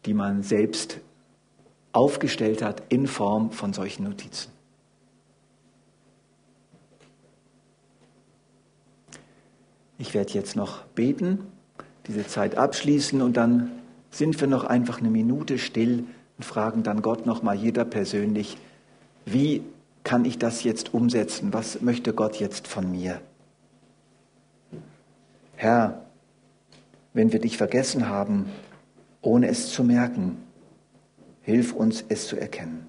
die 0.05 0.13
man 0.13 0.43
selbst 0.43 0.99
aufgestellt 1.91 2.61
hat 2.61 2.83
in 2.89 3.07
Form 3.07 3.51
von 3.51 3.73
solchen 3.73 4.03
Notizen. 4.03 4.51
Ich 9.97 10.13
werde 10.13 10.33
jetzt 10.33 10.55
noch 10.55 10.83
beten, 10.95 11.39
diese 12.07 12.27
Zeit 12.27 12.57
abschließen 12.57 13.21
und 13.21 13.37
dann 13.37 13.71
sind 14.11 14.39
wir 14.41 14.47
noch 14.47 14.63
einfach 14.63 14.99
eine 14.99 15.09
Minute 15.09 15.57
still 15.57 16.05
und 16.37 16.43
fragen 16.43 16.83
dann 16.83 17.01
Gott 17.01 17.25
nochmal 17.25 17.55
jeder 17.55 17.85
persönlich, 17.85 18.57
wie 19.25 19.63
kann 20.03 20.25
ich 20.25 20.37
das 20.37 20.63
jetzt 20.63 20.93
umsetzen? 20.93 21.53
Was 21.53 21.81
möchte 21.81 22.13
Gott 22.13 22.35
jetzt 22.35 22.67
von 22.67 22.91
mir? 22.91 23.21
Herr, 25.55 26.02
wenn 27.13 27.31
wir 27.31 27.39
dich 27.39 27.57
vergessen 27.57 28.09
haben, 28.09 28.47
ohne 29.21 29.47
es 29.47 29.69
zu 29.69 29.83
merken. 29.83 30.37
Hilf 31.41 31.73
uns, 31.73 32.03
es 32.09 32.27
zu 32.27 32.37
erkennen. 32.37 32.87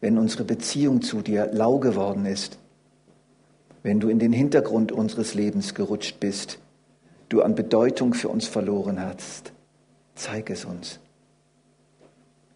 Wenn 0.00 0.16
unsere 0.16 0.44
Beziehung 0.44 1.02
zu 1.02 1.22
dir 1.22 1.50
lau 1.52 1.78
geworden 1.78 2.24
ist, 2.24 2.58
wenn 3.82 4.00
du 4.00 4.08
in 4.08 4.18
den 4.18 4.32
Hintergrund 4.32 4.92
unseres 4.92 5.34
Lebens 5.34 5.74
gerutscht 5.74 6.20
bist, 6.20 6.58
du 7.28 7.42
an 7.42 7.54
Bedeutung 7.54 8.14
für 8.14 8.28
uns 8.28 8.46
verloren 8.46 9.00
hast, 9.00 9.52
zeig 10.14 10.50
es 10.50 10.64
uns. 10.64 11.00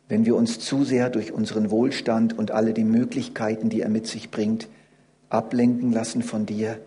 Wenn 0.08 0.26
wir 0.26 0.36
uns 0.36 0.58
zu 0.58 0.84
sehr 0.84 1.10
durch 1.10 1.32
unseren 1.32 1.70
Wohlstand 1.70 2.36
und 2.38 2.50
alle 2.50 2.74
die 2.74 2.84
Möglichkeiten, 2.84 3.70
die 3.70 3.80
er 3.80 3.88
mit 3.88 4.06
sich 4.06 4.30
bringt, 4.30 4.68
ablenken 5.30 5.92
lassen 5.92 6.22
von 6.22 6.44
dir, 6.44 6.78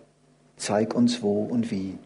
zeig 0.56 0.94
uns 0.94 1.22
wo 1.22 1.42
und 1.42 1.70
wie. 1.70 1.98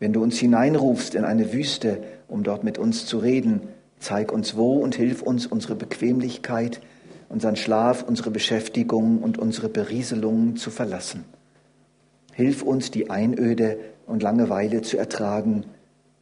Wenn 0.00 0.12
du 0.12 0.22
uns 0.22 0.38
hineinrufst 0.38 1.14
in 1.14 1.24
eine 1.24 1.52
Wüste, 1.52 2.02
um 2.28 2.42
dort 2.42 2.64
mit 2.64 2.78
uns 2.78 3.06
zu 3.06 3.18
reden, 3.18 3.62
zeig 3.98 4.32
uns 4.32 4.56
wo 4.56 4.78
und 4.78 4.94
hilf 4.94 5.22
uns, 5.22 5.46
unsere 5.46 5.74
Bequemlichkeit, 5.74 6.80
unseren 7.28 7.56
Schlaf, 7.56 8.04
unsere 8.04 8.30
Beschäftigung 8.30 9.18
und 9.18 9.38
unsere 9.38 9.68
Berieselungen 9.68 10.56
zu 10.56 10.70
verlassen. 10.70 11.24
Hilf 12.32 12.62
uns, 12.62 12.90
die 12.90 13.10
Einöde 13.10 13.78
und 14.06 14.22
Langeweile 14.22 14.82
zu 14.82 14.96
ertragen 14.96 15.64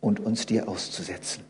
und 0.00 0.20
uns 0.20 0.46
dir 0.46 0.68
auszusetzen. 0.68 1.44